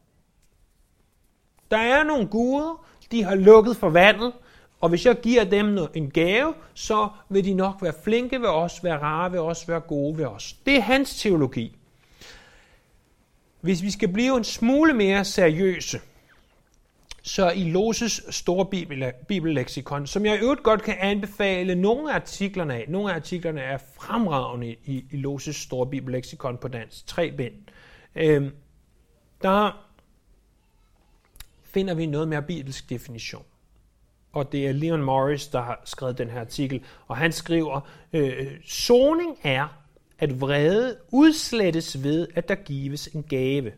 Der 1.71 1.77
er 1.77 2.03
nogle 2.03 2.27
guder, 2.27 2.85
de 3.11 3.23
har 3.23 3.35
lukket 3.35 3.77
for 3.77 3.89
vandet, 3.89 4.33
og 4.82 4.89
hvis 4.89 5.05
jeg 5.05 5.22
giver 5.22 5.44
dem 5.44 5.77
en 5.94 6.12
gave, 6.12 6.53
så 6.74 7.10
vil 7.29 7.46
de 7.46 7.53
nok 7.53 7.75
være 7.82 7.94
flinke 8.03 8.41
ved 8.41 8.50
os, 8.50 8.84
være 8.84 8.98
rare 8.98 9.32
ved 9.32 9.39
os, 9.39 9.67
være 9.67 9.79
gode 9.79 10.17
ved 10.17 10.25
os. 10.25 10.53
Det 10.65 10.75
er 10.75 10.82
hans 10.82 11.22
teologi. 11.22 11.75
Hvis 13.62 13.84
vi 13.84 13.91
skal 13.91 14.13
blive 14.13 14.38
en 14.38 14.44
smule 14.44 14.94
mere 14.94 15.25
seriøse, 15.25 16.00
så 17.22 17.51
i 17.51 17.70
Loses 17.70 18.22
store 18.29 18.65
bibel, 18.65 19.12
bibelleksikon, 19.27 20.08
som 20.08 20.25
jeg 20.25 20.36
i 20.36 20.39
øvrigt 20.39 20.63
godt 20.63 20.84
kan 20.84 20.96
anbefale 21.00 21.75
nogle 21.75 22.12
af 22.12 22.15
artiklerne 22.15 22.74
af. 22.74 22.86
Nogle 22.88 23.12
af 23.12 23.15
artiklerne 23.15 23.62
er 23.62 23.77
fremragende 23.77 24.75
i, 24.86 25.05
i 25.12 25.17
Loses 25.17 25.55
store 25.55 25.88
bibelleksikon 25.88 26.58
på 26.58 26.67
dansk. 26.67 27.08
Tre 27.08 27.32
bind. 27.32 27.53
Øhm, 28.15 28.51
der 29.41 29.86
finder 31.63 31.94
vi 31.94 32.05
noget 32.05 32.27
mere 32.27 32.41
bibelsk 32.41 32.89
definition 32.89 33.46
og 34.35 34.51
det 34.51 34.67
er 34.67 34.71
Leon 34.71 35.03
Morris, 35.03 35.47
der 35.47 35.61
har 35.61 35.81
skrevet 35.85 36.17
den 36.17 36.29
her 36.29 36.39
artikel, 36.39 36.83
og 37.07 37.17
han 37.17 37.31
skriver, 37.31 37.81
øh, 38.13 38.51
soning 38.65 39.37
er, 39.43 39.67
at 40.19 40.41
vrede 40.41 40.97
udslettes 41.11 42.03
ved, 42.03 42.27
at 42.35 42.49
der 42.49 42.55
gives 42.55 43.07
en 43.07 43.23
gave. 43.23 43.71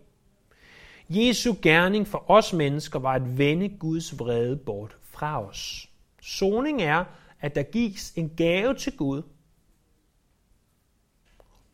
Jesu 1.10 1.56
gerning 1.62 2.08
for 2.08 2.32
os 2.32 2.54
mennesker 2.54 3.00
var 3.00 3.14
at 3.14 3.38
vende 3.38 3.70
Guds 3.70 4.20
vrede 4.20 4.58
bort 4.58 4.98
fra 5.02 5.44
os. 5.48 5.90
Soning 6.22 6.82
er, 6.82 7.04
at 7.42 7.56
der 7.56 7.64
gives 7.64 8.14
en 8.16 8.30
gave 8.38 8.74
til 8.74 8.98
Gud, 8.98 9.22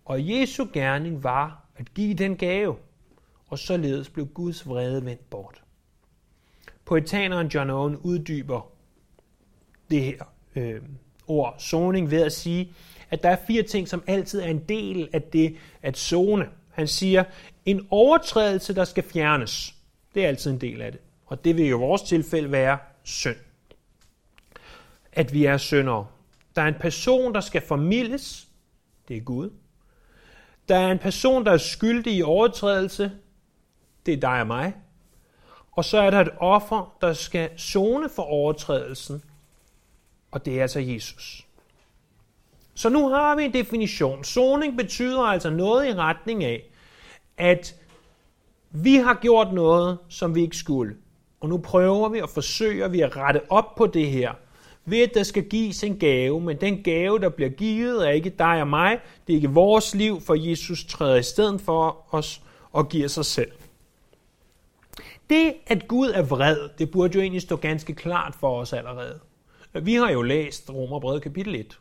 og 0.05 0.29
Jesu 0.29 0.67
gerning 0.73 1.23
var 1.23 1.65
at 1.75 1.93
give 1.93 2.13
den 2.13 2.37
gave, 2.37 2.75
og 3.47 3.59
således 3.59 4.09
blev 4.09 4.27
Guds 4.27 4.67
vrede 4.67 5.05
vendt 5.05 5.29
bort. 5.29 5.63
Poetaneren 6.85 7.47
John 7.47 7.69
Owen 7.69 7.97
uddyber 7.97 8.72
det 9.93 10.03
her 10.03 10.23
øh, 10.55 10.81
ord 11.27 11.55
soning 11.59 12.11
ved 12.11 12.21
at 12.21 12.33
sige, 12.33 12.73
at 13.09 13.23
der 13.23 13.29
er 13.29 13.37
fire 13.47 13.63
ting, 13.63 13.87
som 13.87 14.03
altid 14.07 14.41
er 14.41 14.47
en 14.47 14.63
del 14.69 15.09
af 15.13 15.21
det 15.21 15.55
at 15.81 15.97
zone. 15.97 16.49
Han 16.71 16.87
siger, 16.87 17.23
en 17.65 17.87
overtrædelse, 17.89 18.75
der 18.75 18.83
skal 18.83 19.03
fjernes, 19.03 19.75
det 20.15 20.23
er 20.23 20.27
altid 20.27 20.51
en 20.51 20.61
del 20.61 20.81
af 20.81 20.91
det. 20.91 21.01
Og 21.25 21.45
det 21.45 21.57
vil 21.57 21.67
jo 21.67 21.77
i 21.77 21.79
vores 21.79 22.01
tilfælde 22.01 22.51
være 22.51 22.77
synd. 23.03 23.35
At 25.11 25.33
vi 25.33 25.45
er 25.45 25.57
syndere. 25.57 26.07
Der 26.55 26.61
er 26.61 26.67
en 26.67 26.79
person, 26.79 27.33
der 27.33 27.41
skal 27.41 27.61
formildes, 27.61 28.47
det 29.07 29.17
er 29.17 29.21
Gud. 29.21 29.49
Der 30.69 30.77
er 30.77 30.91
en 30.91 30.99
person, 30.99 31.45
der 31.45 31.51
er 31.51 31.57
skyldig 31.57 32.13
i 32.13 32.21
overtrædelse. 32.21 33.11
Det 34.05 34.13
er 34.13 34.19
dig 34.19 34.41
og 34.41 34.47
mig. 34.47 34.73
Og 35.71 35.85
så 35.85 35.97
er 35.97 36.09
der 36.09 36.19
et 36.19 36.29
offer, 36.37 36.97
der 37.01 37.13
skal 37.13 37.59
zone 37.59 38.09
for 38.09 38.23
overtrædelsen. 38.23 39.23
Og 40.33 40.45
det 40.45 40.57
er 40.57 40.61
altså 40.61 40.79
Jesus. 40.79 41.47
Så 42.73 42.89
nu 42.89 43.09
har 43.09 43.35
vi 43.35 43.43
en 43.43 43.53
definition. 43.53 44.23
Soning 44.23 44.77
betyder 44.77 45.21
altså 45.21 45.49
noget 45.49 45.87
i 45.87 45.93
retning 45.93 46.43
af, 46.43 46.63
at 47.37 47.75
vi 48.71 48.95
har 48.95 49.19
gjort 49.21 49.53
noget, 49.53 49.97
som 50.09 50.35
vi 50.35 50.41
ikke 50.41 50.57
skulle. 50.57 50.95
Og 51.39 51.49
nu 51.49 51.57
prøver 51.57 52.09
vi 52.09 52.21
og 52.21 52.29
forsøger 52.29 52.87
vi 52.87 53.01
at 53.01 53.17
rette 53.17 53.41
op 53.49 53.75
på 53.75 53.87
det 53.87 54.07
her, 54.07 54.33
ved 54.85 55.01
at 55.01 55.13
der 55.13 55.23
skal 55.23 55.43
gives 55.43 55.83
en 55.83 55.99
gave, 55.99 56.41
men 56.41 56.61
den 56.61 56.83
gave, 56.83 57.19
der 57.19 57.29
bliver 57.29 57.49
givet, 57.49 58.07
er 58.07 58.11
ikke 58.11 58.29
dig 58.29 58.61
og 58.61 58.67
mig, 58.67 58.99
det 59.27 59.33
er 59.33 59.37
ikke 59.37 59.49
vores 59.49 59.95
liv, 59.95 60.21
for 60.21 60.49
Jesus 60.49 60.85
træder 60.85 61.15
i 61.15 61.23
stedet 61.23 61.61
for 61.61 62.05
os 62.11 62.41
og 62.71 62.89
giver 62.89 63.07
sig 63.07 63.25
selv. 63.25 63.51
Det, 65.29 65.53
at 65.67 65.87
Gud 65.87 66.09
er 66.09 66.21
vred, 66.21 66.69
det 66.77 66.91
burde 66.91 67.15
jo 67.15 67.21
egentlig 67.21 67.41
stå 67.41 67.55
ganske 67.55 67.93
klart 67.93 68.35
for 68.39 68.59
os 68.59 68.73
allerede. 68.73 69.19
Vi 69.81 69.95
har 69.95 70.11
jo 70.11 70.21
læst 70.21 70.69
Romerbrevet 70.69 71.21
kapitel 71.21 71.55
1, 71.55 71.79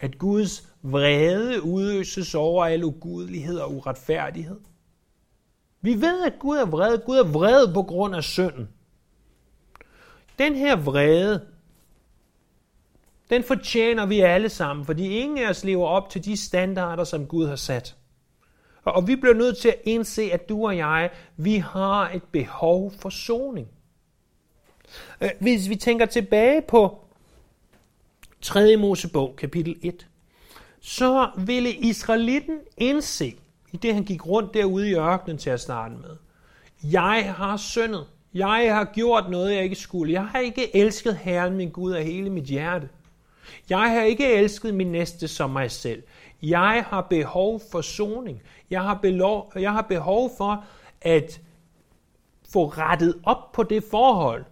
at 0.00 0.18
Guds 0.18 0.68
vrede 0.82 1.62
udøses 1.62 2.34
over 2.34 2.64
al 2.64 2.84
ugudelighed 2.84 3.58
og 3.58 3.74
uretfærdighed. 3.74 4.60
Vi 5.80 6.00
ved, 6.00 6.26
at 6.26 6.32
Gud 6.38 6.56
er 6.56 6.66
vred. 6.66 6.98
Gud 6.98 7.16
er 7.16 7.32
vred 7.32 7.74
på 7.74 7.82
grund 7.82 8.16
af 8.16 8.24
synden. 8.24 8.68
Den 10.38 10.54
her 10.54 10.76
vrede, 10.76 11.46
den 13.30 13.44
fortjener 13.44 14.06
vi 14.06 14.20
alle 14.20 14.48
sammen, 14.48 14.86
fordi 14.86 15.08
ingen 15.08 15.38
af 15.38 15.50
os 15.50 15.64
lever 15.64 15.86
op 15.86 16.10
til 16.10 16.24
de 16.24 16.36
standarder, 16.36 17.04
som 17.04 17.26
Gud 17.26 17.46
har 17.46 17.56
sat. 17.56 17.96
Og 18.84 19.08
vi 19.08 19.16
bliver 19.16 19.34
nødt 19.34 19.56
til 19.56 19.68
at 19.68 19.80
indse, 19.84 20.22
at 20.32 20.48
du 20.48 20.66
og 20.66 20.76
jeg, 20.76 21.10
vi 21.36 21.56
har 21.56 22.10
et 22.10 22.22
behov 22.32 22.92
for 22.98 23.08
soning. 23.08 23.68
Øh, 25.20 25.30
hvis 25.40 25.68
vi 25.68 25.76
tænker 25.76 26.06
tilbage 26.06 26.62
på 26.62 26.98
3. 28.40 28.76
Mosebog, 28.76 29.34
kapitel 29.36 29.76
1, 29.82 30.06
så 30.80 31.30
ville 31.36 31.74
Israelitten 31.74 32.58
indse, 32.76 33.34
i 33.72 33.76
det 33.76 33.94
han 33.94 34.04
gik 34.04 34.26
rundt 34.26 34.54
derude 34.54 34.90
i 34.90 34.94
ørkenen 34.94 35.38
til 35.38 35.50
at 35.50 35.60
starte 35.60 35.94
med, 35.94 36.16
jeg 36.82 37.34
har 37.36 37.56
syndet. 37.56 38.06
Jeg 38.34 38.74
har 38.74 38.84
gjort 38.84 39.30
noget, 39.30 39.54
jeg 39.54 39.62
ikke 39.62 39.76
skulle. 39.76 40.12
Jeg 40.12 40.26
har 40.26 40.38
ikke 40.38 40.76
elsket 40.76 41.16
Herren 41.16 41.56
min 41.56 41.70
Gud 41.70 41.92
af 41.92 42.04
hele 42.04 42.30
mit 42.30 42.44
hjerte. 42.44 42.88
Jeg 43.70 43.90
har 43.90 44.02
ikke 44.02 44.34
elsket 44.34 44.74
min 44.74 44.92
næste 44.92 45.28
som 45.28 45.50
mig 45.50 45.70
selv. 45.70 46.02
Jeg 46.42 46.84
har 46.88 47.00
behov 47.00 47.60
for 47.70 47.80
soning. 47.80 48.42
Jeg 48.70 48.82
har, 48.82 48.94
belov, 48.94 49.52
jeg 49.56 49.72
har 49.72 49.82
behov 49.82 50.30
for 50.38 50.64
at 51.02 51.40
få 52.52 52.66
rettet 52.66 53.14
op 53.22 53.52
på 53.52 53.62
det 53.62 53.84
forhold, 53.90 54.44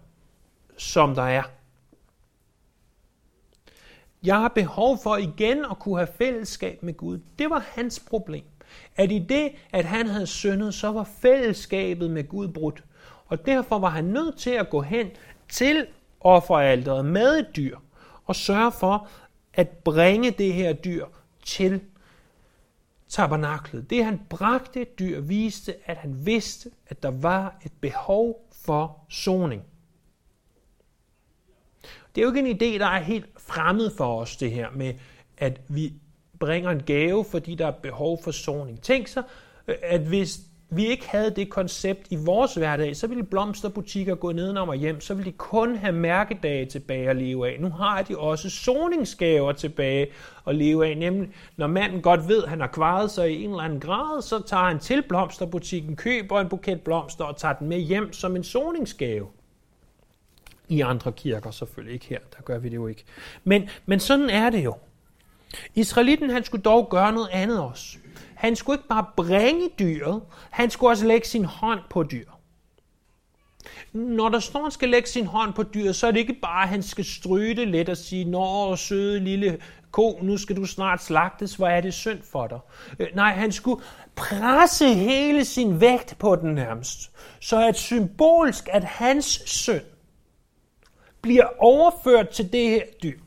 som 0.76 1.14
der 1.14 1.22
er. 1.22 1.42
Jeg 4.22 4.36
har 4.36 4.48
behov 4.48 4.98
for 5.02 5.16
igen 5.16 5.64
at 5.70 5.78
kunne 5.78 5.96
have 5.96 6.08
fællesskab 6.18 6.82
med 6.82 6.94
Gud. 6.96 7.20
Det 7.38 7.50
var 7.50 7.64
hans 7.74 8.00
problem. 8.00 8.44
At 8.96 9.12
i 9.12 9.18
det, 9.18 9.52
at 9.72 9.84
han 9.84 10.06
havde 10.06 10.26
syndet, 10.26 10.74
så 10.74 10.92
var 10.92 11.04
fællesskabet 11.04 12.10
med 12.10 12.28
Gud 12.28 12.48
brudt. 12.48 12.84
Og 13.26 13.46
derfor 13.46 13.78
var 13.78 13.90
han 13.90 14.04
nødt 14.04 14.38
til 14.38 14.50
at 14.50 14.70
gå 14.70 14.80
hen 14.80 15.10
til 15.48 15.86
offeralteret 16.20 17.04
med 17.04 17.38
et 17.38 17.56
dyr 17.56 17.78
og 18.24 18.36
sørge 18.36 18.72
for 18.72 19.08
at 19.54 19.68
bringe 19.68 20.30
det 20.30 20.52
her 20.52 20.72
dyr 20.72 21.06
til 21.44 21.80
tabernaklet. 23.08 23.90
Det 23.90 24.04
han 24.04 24.20
bragte 24.30 24.80
et 24.80 24.98
dyr 24.98 25.20
viste, 25.20 25.74
at 25.84 25.96
han 25.96 26.26
vidste, 26.26 26.70
at 26.86 27.02
der 27.02 27.10
var 27.10 27.58
et 27.64 27.72
behov 27.80 28.48
for 28.64 28.98
soning. 29.08 29.62
Det 32.16 32.22
er 32.22 32.26
jo 32.26 32.34
ikke 32.34 32.50
en 32.50 32.56
idé, 32.56 32.78
der 32.78 32.86
er 32.86 33.00
helt 33.00 33.26
fremmed 33.38 33.90
for 33.96 34.20
os, 34.20 34.36
det 34.36 34.50
her 34.50 34.66
med, 34.74 34.94
at 35.38 35.60
vi 35.68 35.92
bringer 36.40 36.70
en 36.70 36.82
gave, 36.82 37.24
fordi 37.24 37.54
der 37.54 37.66
er 37.66 37.70
behov 37.70 38.22
for 38.22 38.30
soning. 38.30 38.82
Tænk 38.82 39.08
så, 39.08 39.22
øh, 39.68 39.74
at 39.82 40.00
hvis 40.00 40.40
vi 40.70 40.86
ikke 40.86 41.08
havde 41.08 41.30
det 41.30 41.50
koncept 41.50 42.06
i 42.10 42.16
vores 42.16 42.54
hverdag, 42.54 42.96
så 42.96 43.06
ville 43.06 43.24
blomsterbutikker 43.24 44.14
gå 44.14 44.32
nedenom 44.32 44.68
og 44.68 44.74
hjem, 44.74 45.00
så 45.00 45.14
ville 45.14 45.32
de 45.32 45.36
kun 45.36 45.76
have 45.76 45.92
mærkedage 45.92 46.66
tilbage 46.66 47.10
at 47.10 47.16
leve 47.16 47.48
af. 47.48 47.60
Nu 47.60 47.70
har 47.70 48.02
de 48.02 48.18
også 48.18 48.50
soningsgaver 48.50 49.52
tilbage 49.52 50.06
at 50.46 50.54
leve 50.54 50.86
af, 50.86 50.96
nemlig 50.96 51.28
når 51.56 51.66
manden 51.66 52.02
godt 52.02 52.28
ved, 52.28 52.42
at 52.42 52.48
han 52.48 52.60
har 52.60 52.68
kvaret 52.68 53.10
sig 53.10 53.32
i 53.32 53.44
en 53.44 53.50
eller 53.50 53.62
anden 53.62 53.80
grad, 53.80 54.22
så 54.22 54.42
tager 54.46 54.64
han 54.64 54.78
til 54.78 55.02
blomsterbutikken, 55.08 55.96
køber 55.96 56.40
en 56.40 56.48
buket 56.48 56.80
blomster 56.80 57.24
og 57.24 57.36
tager 57.36 57.54
den 57.54 57.68
med 57.68 57.78
hjem 57.78 58.12
som 58.12 58.36
en 58.36 58.44
soningsgave. 58.44 59.26
I 60.68 60.80
andre 60.80 61.12
kirker 61.12 61.50
selvfølgelig 61.50 61.94
ikke 61.94 62.06
her, 62.06 62.18
der 62.36 62.42
gør 62.42 62.58
vi 62.58 62.68
det 62.68 62.76
jo 62.76 62.86
ikke. 62.86 63.04
Men, 63.44 63.68
men 63.86 64.00
sådan 64.00 64.30
er 64.30 64.50
det 64.50 64.64
jo. 64.64 64.74
Israelitten 65.74 66.30
han 66.30 66.44
skulle 66.44 66.62
dog 66.62 66.88
gøre 66.90 67.12
noget 67.12 67.28
andet 67.32 67.60
også. 67.60 67.98
Han 68.34 68.56
skulle 68.56 68.78
ikke 68.78 68.88
bare 68.88 69.06
bringe 69.16 69.70
dyret, 69.78 70.22
han 70.50 70.70
skulle 70.70 70.90
også 70.90 71.06
lægge 71.06 71.26
sin 71.26 71.44
hånd 71.44 71.80
på 71.90 72.02
dyr. 72.02 72.26
Når 73.92 74.28
der 74.28 74.38
står, 74.38 74.58
at 74.58 74.64
han 74.64 74.70
skal 74.70 74.88
lægge 74.88 75.08
sin 75.08 75.26
hånd 75.26 75.52
på 75.52 75.62
dyret, 75.62 75.96
så 75.96 76.06
er 76.06 76.10
det 76.10 76.20
ikke 76.20 76.38
bare, 76.42 76.62
at 76.62 76.68
han 76.68 76.82
skal 76.82 77.04
stryge 77.04 77.54
det 77.54 77.68
lidt 77.68 77.88
og 77.88 77.96
sige, 77.96 78.24
Nå, 78.24 78.76
søde 78.76 79.20
lille 79.20 79.58
ko, 79.90 80.18
nu 80.22 80.36
skal 80.36 80.56
du 80.56 80.64
snart 80.64 81.02
slagtes, 81.02 81.54
hvor 81.54 81.66
er 81.66 81.80
det 81.80 81.94
synd 81.94 82.22
for 82.22 82.46
dig. 82.46 82.58
Øh, 82.98 83.06
nej, 83.14 83.32
han 83.32 83.52
skulle 83.52 83.82
presse 84.14 84.94
hele 84.94 85.44
sin 85.44 85.80
vægt 85.80 86.16
på 86.18 86.36
den 86.36 86.54
nærmest, 86.54 87.10
så 87.40 87.68
at 87.68 87.76
symbolsk, 87.76 88.68
at 88.72 88.84
hans 88.84 89.42
synd 89.46 89.82
bliver 91.26 91.46
overført 91.58 92.28
til 92.28 92.52
det 92.52 92.70
her 92.70 92.82
dyr 93.02 93.18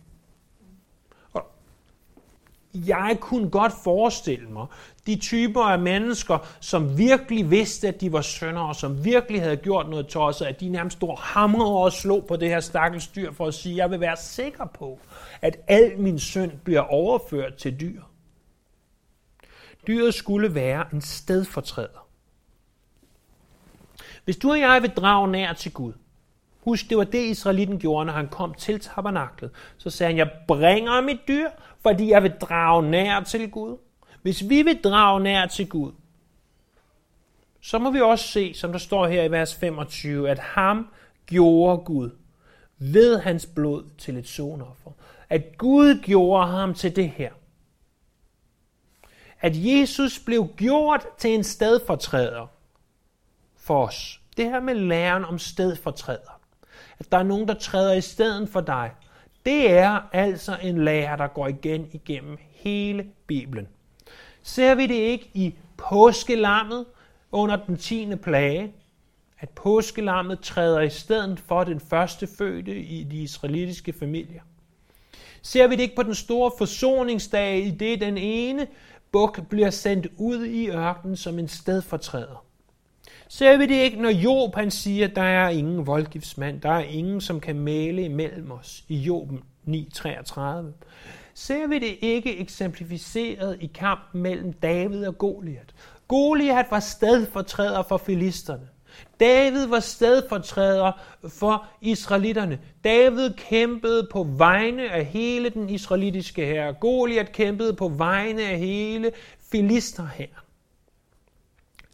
jeg 2.74 3.18
kunne 3.20 3.50
godt 3.50 3.74
forestille 3.84 4.50
mig 4.50 4.66
de 5.08 5.16
typer 5.16 5.62
af 5.62 5.80
mennesker, 5.80 6.38
som 6.60 6.98
virkelig 6.98 7.52
vidste, 7.52 7.88
at 7.88 8.02
de 8.02 8.12
var 8.12 8.22
sønder, 8.22 8.62
og 8.62 8.76
som 8.76 9.06
virkelig 9.06 9.42
havde 9.42 9.58
gjort 9.58 9.90
noget 9.90 10.08
tosset, 10.08 10.46
at 10.46 10.60
de 10.60 10.70
nærmest 10.70 10.98
stod 10.98 11.18
hamrede 11.20 11.78
og 11.78 11.92
slog 11.92 12.26
på 12.28 12.36
det 12.36 12.50
her 12.50 12.60
stakkels 12.60 13.08
dyr 13.08 13.32
for 13.32 13.48
at 13.48 13.54
sige, 13.54 13.76
jeg 13.76 13.92
vil 13.92 14.00
være 14.00 14.18
sikker 14.18 14.66
på, 14.66 15.00
at 15.42 15.58
al 15.68 16.00
min 16.00 16.20
synd 16.20 16.52
bliver 16.64 16.82
overført 16.82 17.56
til 17.56 17.80
dyr. 17.80 18.02
Dyret 19.88 20.14
skulle 20.14 20.56
være 20.56 20.86
en 20.94 21.02
stedfortræder. 21.02 22.08
Hvis 24.26 24.38
du 24.38 24.52
og 24.52 24.60
jeg 24.60 24.82
vil 24.82 24.90
drage 24.90 25.28
nær 25.28 25.54
til 25.54 25.74
Gud, 25.74 25.94
Husk, 26.60 26.90
det 26.90 26.98
var 26.98 27.04
det, 27.04 27.26
Israelitten 27.26 27.80
gjorde, 27.80 28.06
når 28.06 28.14
han 28.14 28.28
kom 28.28 28.54
til 28.54 28.80
tabernaklet. 28.80 29.52
Så 29.78 29.90
sagde 29.90 30.12
han, 30.12 30.18
jeg 30.18 30.32
bringer 30.48 31.02
mit 31.02 31.20
dyr, 31.28 31.50
fordi 31.82 32.10
jeg 32.10 32.24
vil 32.24 32.34
drage 32.42 32.90
nær 32.90 33.20
til 33.20 33.52
Gud. 33.52 33.78
Hvis 34.22 34.50
vi 34.50 34.62
vil 34.62 34.82
drage 34.84 35.20
nær 35.20 35.46
til 35.46 35.70
Gud, 35.70 35.92
så 37.62 37.80
må 37.80 37.92
vi 37.92 38.02
også 38.02 38.28
se, 38.28 38.54
som 38.54 38.72
der 38.72 38.80
står 38.80 39.08
her 39.08 39.24
i 39.24 39.32
vers 39.32 39.56
25, 39.56 40.30
at 40.30 40.40
ham 40.40 40.88
gjorde 41.26 41.84
Gud 41.84 42.10
ved 42.78 43.20
hans 43.20 43.46
blod 43.46 43.84
til 43.98 44.18
et 44.18 44.28
sonoffer. 44.28 44.92
At 45.30 45.58
Gud 45.58 46.02
gjorde 46.04 46.48
ham 46.48 46.74
til 46.74 46.96
det 46.96 47.10
her. 47.10 47.32
At 49.42 49.52
Jesus 49.56 50.20
blev 50.20 50.48
gjort 50.58 51.08
til 51.18 51.32
en 51.32 51.44
stedfortræder 51.44 52.48
for 53.58 53.86
os. 53.86 54.22
Det 54.38 54.46
her 54.46 54.60
med 54.60 54.76
læren 54.76 55.26
om 55.26 55.40
stedfortræder 55.40 56.39
at 57.00 57.12
der 57.12 57.18
er 57.18 57.24
nogen, 57.24 57.48
der 57.48 57.54
træder 57.54 57.94
i 57.94 58.02
stedet 58.02 58.50
for 58.50 58.62
dig. 58.62 58.92
Det 59.46 59.72
er 59.72 60.00
altså 60.12 60.58
en 60.62 60.84
lære, 60.86 61.18
der 61.18 61.28
går 61.28 61.48
igen 61.48 61.90
igennem 61.92 62.38
hele 62.52 63.06
Bibelen. 63.28 63.68
Ser 64.44 64.76
vi 64.76 64.88
det 64.88 64.96
ikke 64.96 65.30
i 65.34 65.56
påskelammet 65.78 66.86
under 67.32 67.56
den 67.56 67.78
10. 67.78 68.16
plage, 68.16 68.74
at 69.40 69.50
påskelammet 69.50 70.40
træder 70.40 70.82
i 70.82 70.90
stedet 70.90 71.40
for 71.40 71.64
den 71.64 71.80
første 71.80 72.28
fødte 72.38 72.80
i 72.80 73.04
de 73.04 73.18
israelitiske 73.18 73.94
familier? 73.94 74.42
Ser 75.42 75.68
vi 75.68 75.76
det 75.76 75.82
ikke 75.82 75.96
på 75.96 76.04
den 76.04 76.16
store 76.16 76.52
forsoningsdag, 76.58 77.60
i 77.60 77.72
det 77.72 78.02
den 78.02 78.18
ene 78.18 78.68
buk 79.12 79.48
bliver 79.50 79.70
sendt 79.70 80.08
ud 80.18 80.46
i 80.46 80.70
ørkenen 80.70 81.18
som 81.18 81.40
en 81.40 81.48
stedfortræder? 81.48 82.46
Ser 83.32 83.58
vi 83.58 83.66
det 83.66 83.76
ikke, 83.76 84.02
når 84.02 84.10
Job 84.10 84.56
han 84.56 84.72
siger, 84.72 85.08
at 85.08 85.16
der 85.16 85.22
er 85.22 85.50
ingen 85.50 85.88
voldgiftsmand, 85.88 86.62
der 86.62 86.72
er 86.72 86.84
ingen, 86.84 87.22
som 87.22 87.40
kan 87.40 87.60
male 87.60 88.04
imellem 88.04 88.52
os 88.52 88.84
i 88.88 88.98
Job 88.98 89.30
9.33? 89.68 90.42
Ser 91.34 91.68
vi 91.68 91.80
det 91.80 91.98
ikke 92.02 92.38
eksemplificeret 92.38 93.58
i 93.62 93.72
kampen 93.76 94.22
mellem 94.22 94.54
David 94.54 95.08
og 95.08 95.18
Goliat? 95.18 95.74
Goliat 96.08 96.66
var 96.70 96.80
stedfortræder 96.80 97.84
for 97.84 97.98
filisterne. 97.98 98.68
David 99.20 99.66
var 99.66 99.80
stedfortræder 99.80 100.92
for 101.28 101.68
israelitterne. 101.82 102.60
David 102.84 103.34
kæmpede 103.34 104.08
på 104.12 104.24
vegne 104.24 104.92
af 104.92 105.06
hele 105.06 105.50
den 105.50 105.70
israelitiske 105.70 106.46
herre. 106.46 106.74
Goliat 106.74 107.32
kæmpede 107.32 107.74
på 107.74 107.88
vegne 107.88 108.42
af 108.42 108.60
hele 108.60 109.12
filisterherren. 109.52 110.49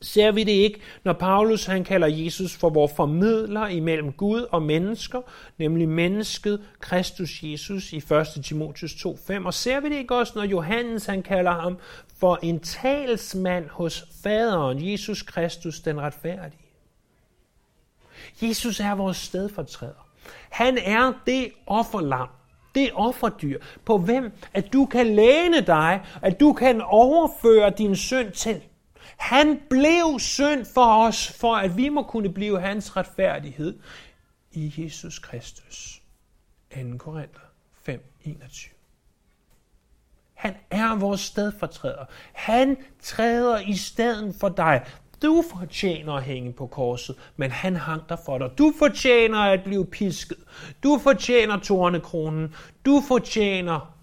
Ser 0.01 0.31
vi 0.31 0.43
det 0.43 0.51
ikke, 0.51 0.79
når 1.03 1.13
Paulus 1.13 1.65
han 1.65 1.83
kalder 1.83 2.07
Jesus 2.07 2.55
for 2.55 2.69
vores 2.69 2.91
formidler 2.95 3.67
imellem 3.67 4.11
Gud 4.11 4.41
og 4.51 4.61
mennesker, 4.61 5.21
nemlig 5.57 5.89
mennesket 5.89 6.61
Kristus 6.79 7.43
Jesus 7.43 7.93
i 7.93 7.97
1. 7.97 8.43
Timotheus 8.43 8.91
2.5. 8.91 9.45
Og 9.45 9.53
ser 9.53 9.79
vi 9.79 9.89
det 9.89 9.95
ikke 9.95 10.15
også, 10.15 10.33
når 10.35 10.43
Johannes 10.43 11.05
han 11.05 11.23
kalder 11.23 11.51
ham 11.51 11.77
for 12.19 12.39
en 12.43 12.59
talsmand 12.59 13.69
hos 13.69 14.05
faderen, 14.23 14.91
Jesus 14.91 15.21
Kristus 15.21 15.79
den 15.79 16.01
retfærdige. 16.01 16.59
Jesus 18.41 18.79
er 18.79 18.95
vores 18.95 19.17
stedfortræder. 19.17 20.07
Han 20.49 20.77
er 20.77 21.13
det 21.25 21.51
offerlam, 21.67 22.29
det 22.75 22.89
offerdyr, 22.93 23.59
på 23.85 23.97
hvem 23.97 24.31
at 24.53 24.73
du 24.73 24.85
kan 24.85 25.15
læne 25.15 25.61
dig, 25.61 26.01
at 26.21 26.39
du 26.39 26.53
kan 26.53 26.81
overføre 26.81 27.73
din 27.77 27.95
synd 27.95 28.31
til. 28.31 28.61
Han 29.17 29.62
blev 29.69 30.19
synd 30.19 30.65
for 30.74 31.05
os, 31.07 31.31
for 31.31 31.55
at 31.55 31.77
vi 31.77 31.89
må 31.89 32.03
kunne 32.03 32.34
blive 32.34 32.62
hans 32.62 32.98
retfærdighed 32.98 33.79
i 34.51 34.74
Jesus 34.77 35.19
Kristus. 35.19 36.01
2. 36.74 36.98
Korinther 36.98 37.39
5:21. 37.89 38.72
Han 40.34 40.55
er 40.69 40.95
vores 40.95 41.22
stedfortræder. 41.22 42.05
Han 42.34 42.77
træder 43.01 43.60
i 43.60 43.74
stedet 43.74 44.36
for 44.39 44.50
dig. 44.50 44.86
Du 45.22 45.43
fortjener 45.57 46.13
at 46.13 46.24
hænge 46.24 46.53
på 46.53 46.67
korset, 46.67 47.15
men 47.36 47.51
han 47.51 47.75
hang 47.75 48.01
der 48.10 48.15
for 48.25 48.38
dig. 48.38 48.50
Du 48.57 48.74
fortjener 48.79 49.39
at 49.39 49.63
blive 49.63 49.86
pisket. 49.86 50.38
Du 50.84 51.00
fortjener 51.03 51.60
tornekronen. 51.60 52.55
Du 52.86 53.03
fortjener 53.07 53.94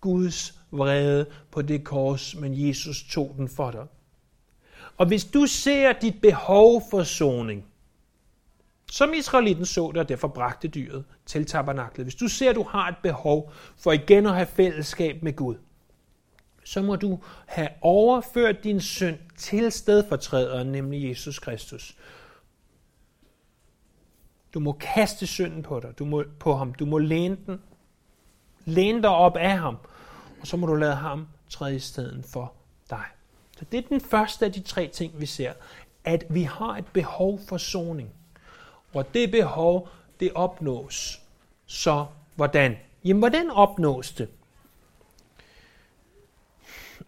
Guds 0.00 0.60
vrede 0.70 1.26
på 1.50 1.62
det 1.62 1.84
kors, 1.84 2.36
men 2.36 2.68
Jesus 2.68 3.04
tog 3.10 3.34
den 3.36 3.48
for 3.48 3.70
dig. 3.70 3.86
Og 4.96 5.06
hvis 5.06 5.24
du 5.24 5.46
ser 5.46 5.92
dit 5.92 6.20
behov 6.20 6.82
for 6.90 7.02
soning, 7.02 7.66
som 8.90 9.14
Israelitten 9.14 9.66
så 9.66 9.90
det, 9.94 10.00
og 10.00 10.08
derfor 10.08 10.28
bragte 10.28 10.68
dyret 10.68 11.04
til 11.26 11.46
tabernaklet. 11.46 12.04
Hvis 12.04 12.14
du 12.14 12.28
ser, 12.28 12.50
at 12.50 12.56
du 12.56 12.62
har 12.62 12.88
et 12.88 12.96
behov 13.02 13.52
for 13.76 13.92
igen 13.92 14.26
at 14.26 14.34
have 14.34 14.46
fællesskab 14.46 15.22
med 15.22 15.36
Gud, 15.36 15.56
så 16.64 16.82
må 16.82 16.96
du 16.96 17.18
have 17.46 17.68
overført 17.80 18.64
din 18.64 18.80
synd 18.80 19.18
til 19.36 19.72
stedfortræderen, 19.72 20.72
nemlig 20.72 21.08
Jesus 21.08 21.38
Kristus. 21.38 21.96
Du 24.54 24.60
må 24.60 24.72
kaste 24.72 25.26
synden 25.26 25.62
på 25.62 25.80
dig, 25.80 25.98
du 25.98 26.04
må, 26.04 26.24
på 26.40 26.54
ham. 26.54 26.74
Du 26.74 26.86
må 26.86 26.98
læne 26.98 27.36
den, 27.46 27.60
læne 28.66 29.02
dig 29.02 29.10
op 29.10 29.36
af 29.36 29.58
ham, 29.58 29.76
og 30.40 30.46
så 30.46 30.56
må 30.56 30.66
du 30.66 30.74
lade 30.74 30.94
ham 30.94 31.26
træde 31.50 31.76
i 31.76 31.78
stedet 31.78 32.24
for 32.32 32.52
dig. 32.90 33.04
Så 33.58 33.64
det 33.72 33.78
er 33.78 33.88
den 33.88 34.00
første 34.00 34.44
af 34.44 34.52
de 34.52 34.60
tre 34.60 34.88
ting, 34.88 35.20
vi 35.20 35.26
ser. 35.26 35.52
At 36.04 36.24
vi 36.30 36.42
har 36.42 36.76
et 36.76 36.86
behov 36.86 37.40
for 37.48 37.56
soning. 37.56 38.10
Og 38.94 39.14
det 39.14 39.30
behov, 39.30 39.88
det 40.20 40.32
opnås. 40.34 41.20
Så 41.66 42.06
hvordan? 42.34 42.76
Jamen, 43.04 43.18
hvordan 43.18 43.50
opnås 43.50 44.10
det? 44.12 44.28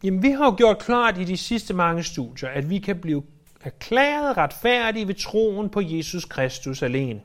Jamen, 0.05 0.23
vi 0.23 0.31
har 0.31 0.45
jo 0.45 0.55
gjort 0.57 0.79
klart 0.79 1.19
i 1.19 1.25
de 1.25 1.37
sidste 1.37 1.75
mange 1.75 2.03
studier, 2.03 2.49
at 2.49 2.71
vi 2.71 2.79
kan 2.79 3.01
blive 3.01 3.23
erklæret 3.61 4.37
retfærdige 4.37 5.09
ved 5.09 5.15
troen 5.15 5.71
på 5.71 5.81
Jesus 5.81 6.25
Kristus 6.25 6.83
alene. 6.83 7.21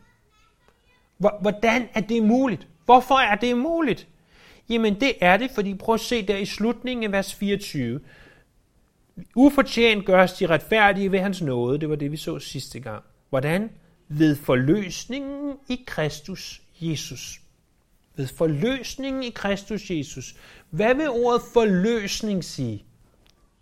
Hvordan 1.18 1.90
er 1.94 2.02
det 2.02 2.24
muligt? 2.24 2.68
Hvorfor 2.86 3.16
er 3.16 3.36
det 3.36 3.58
muligt? 3.58 4.08
Jamen 4.70 5.00
det 5.00 5.14
er 5.22 5.38
det, 5.38 5.52
fordi 5.52 5.76
prøv 5.76 5.96
at 5.96 6.02
se 6.02 6.28
der 6.28 6.38
i 6.38 6.46
slutningen 6.46 7.04
af 7.04 7.12
vers 7.12 7.36
24. 7.36 8.00
Ufortjent 9.36 10.06
gørs 10.06 10.34
de 10.34 10.48
retfærdige 10.48 11.12
ved 11.12 11.20
hans 11.20 11.42
nåde. 11.42 11.80
Det 11.80 11.90
var 11.90 11.96
det, 11.96 12.12
vi 12.12 12.18
så 12.18 12.40
sidste 12.40 12.80
gang. 12.80 13.04
Hvordan? 13.30 13.70
Ved 14.08 14.36
forløsningen 14.36 15.58
i 15.70 15.84
Kristus 15.88 16.62
Jesus. 16.82 17.42
Ved 18.16 18.28
forløsningen 18.28 19.24
i 19.24 19.30
Kristus 19.30 19.92
Jesus. 19.92 20.36
Hvad 20.70 20.96
vil 20.96 21.10
ordet 21.10 21.42
forløsning 21.54 22.44
sige? 22.44 22.86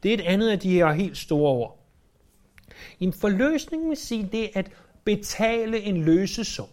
Det 0.04 0.10
er 0.10 0.14
et 0.14 0.22
andet 0.22 0.50
af 0.50 0.60
de 0.60 0.70
her 0.70 0.92
helt 0.92 1.18
store 1.18 1.52
ord. 1.52 1.80
En 3.00 3.14
forløsning 3.14 3.90
vil 3.90 3.98
sige 3.98 4.30
det 4.32 4.50
at 4.54 4.72
betale 5.04 5.82
en 5.82 6.04
løsesum. 6.04 6.68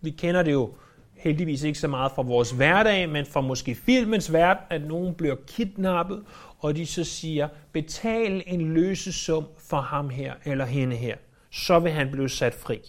Vi 0.00 0.10
kender 0.10 0.42
det 0.42 0.52
jo 0.52 0.74
heldigvis 1.18 1.62
ikke 1.62 1.78
så 1.78 1.88
meget 1.88 2.12
fra 2.12 2.22
vores 2.22 2.50
hverdag, 2.50 3.08
men 3.08 3.26
fra 3.26 3.40
måske 3.40 3.74
filmens 3.74 4.32
verden, 4.32 4.62
at 4.70 4.82
nogen 4.82 5.14
bliver 5.14 5.36
kidnappet, 5.46 6.24
og 6.58 6.76
de 6.76 6.86
så 6.86 7.04
siger, 7.04 7.48
betal 7.72 8.42
en 8.46 8.74
løsesum 8.74 9.44
for 9.68 9.80
ham 9.80 10.10
her 10.10 10.34
eller 10.44 10.64
hende 10.64 10.96
her. 10.96 11.16
Så 11.50 11.78
vil 11.78 11.92
han 11.92 12.10
blive 12.10 12.28
sat 12.28 12.54
fri. 12.54 12.80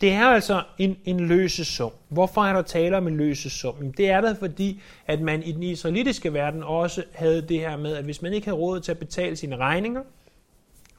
Det 0.00 0.12
er 0.12 0.26
altså 0.26 0.62
en, 0.78 0.96
en 1.04 1.20
løsesum. 1.20 1.90
Hvorfor 2.08 2.44
er 2.44 2.52
der 2.52 2.62
tale 2.62 2.96
om 2.96 3.08
en 3.08 3.16
løsesum? 3.16 3.92
Det 3.92 4.10
er 4.10 4.20
der, 4.20 4.34
fordi 4.34 4.80
at 5.06 5.20
man 5.20 5.42
i 5.42 5.52
den 5.52 5.62
israelitiske 5.62 6.32
verden 6.32 6.62
også 6.62 7.04
havde 7.14 7.42
det 7.42 7.60
her 7.60 7.76
med, 7.76 7.96
at 7.96 8.04
hvis 8.04 8.22
man 8.22 8.32
ikke 8.32 8.46
havde 8.46 8.58
råd 8.58 8.80
til 8.80 8.92
at 8.92 8.98
betale 8.98 9.36
sine 9.36 9.56
regninger, 9.56 10.02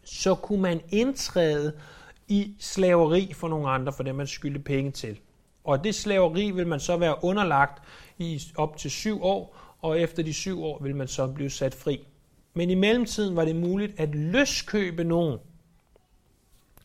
så 0.04 0.36
kunne 0.36 0.62
man 0.62 0.82
indtræde 0.90 1.74
i 2.30 2.56
slaveri 2.60 3.34
for 3.34 3.48
nogle 3.48 3.70
andre, 3.70 3.94
for 3.94 4.04
dem 4.04 4.16
man 4.16 4.28
skylder 4.28 4.62
penge 4.62 4.92
til. 4.92 5.20
Og 5.64 5.84
det 5.84 5.96
slaveri 5.96 6.52
vil 6.52 6.68
man 6.68 6.80
så 6.80 6.98
være 6.98 7.24
underlagt 7.24 7.84
i 8.18 8.42
op 8.56 8.78
til 8.78 8.92
syv 8.92 9.24
år, 9.24 9.58
og 9.82 10.00
efter 10.00 10.24
de 10.24 10.34
syv 10.34 10.64
år 10.64 10.84
vil 10.84 10.96
man 10.96 11.08
så 11.08 11.28
blive 11.28 11.50
sat 11.50 11.74
fri. 11.74 12.08
Men 12.54 12.70
i 12.70 12.76
mellemtiden 12.76 13.36
var 13.36 13.46
det 13.46 13.56
muligt 13.56 14.00
at 14.00 14.16
løskøbe 14.16 15.04
nogen. 15.04 15.40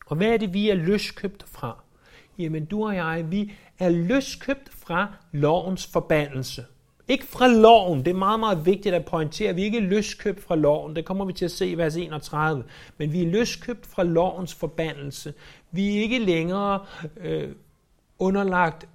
Og 0.05 0.15
hvad 0.15 0.27
er 0.27 0.37
det, 0.37 0.53
vi 0.53 0.69
er 0.69 0.75
løskøbt 0.75 1.45
fra? 1.47 1.83
Jamen 2.37 2.65
du 2.65 2.85
og 2.85 2.95
jeg, 2.95 3.25
vi 3.31 3.53
er 3.79 3.89
løskøbt 3.89 4.69
fra 4.69 5.13
lovens 5.31 5.87
forbandelse. 5.87 6.65
Ikke 7.07 7.25
fra 7.25 7.47
loven. 7.47 7.99
Det 7.99 8.07
er 8.07 8.15
meget, 8.15 8.39
meget 8.39 8.65
vigtigt 8.65 8.95
at 8.95 9.05
pointere. 9.05 9.55
Vi 9.55 9.61
Vi 9.61 9.65
ikke 9.65 9.79
løskøbt 9.79 10.41
fra 10.41 10.55
loven. 10.55 10.95
Det 10.95 11.05
kommer 11.05 11.25
vi 11.25 11.33
til 11.33 11.45
at 11.45 11.51
se 11.51 11.67
i 11.67 11.77
vers 11.77 11.95
31. 11.95 12.63
Men 12.97 13.13
vi 13.13 13.23
er 13.23 13.27
løskøbt 13.27 13.85
fra 13.85 14.03
lovens 14.03 14.53
forbandelse. 14.53 15.33
Vi 15.71 15.97
er 15.97 16.01
ikke 16.01 16.19
længere 16.19 16.85
øh, 17.17 17.55
underlagt 18.19 18.87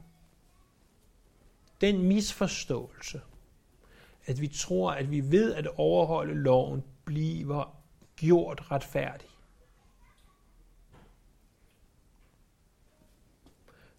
den 1.80 2.02
misforståelse, 2.02 3.20
at 4.26 4.40
vi 4.40 4.48
tror, 4.48 4.90
at 4.90 5.10
vi 5.10 5.30
ved 5.30 5.54
at 5.54 5.66
overholde 5.76 6.34
loven 6.34 6.84
bliver 7.04 7.76
gjort 8.16 8.70
retfærdig. 8.70 9.28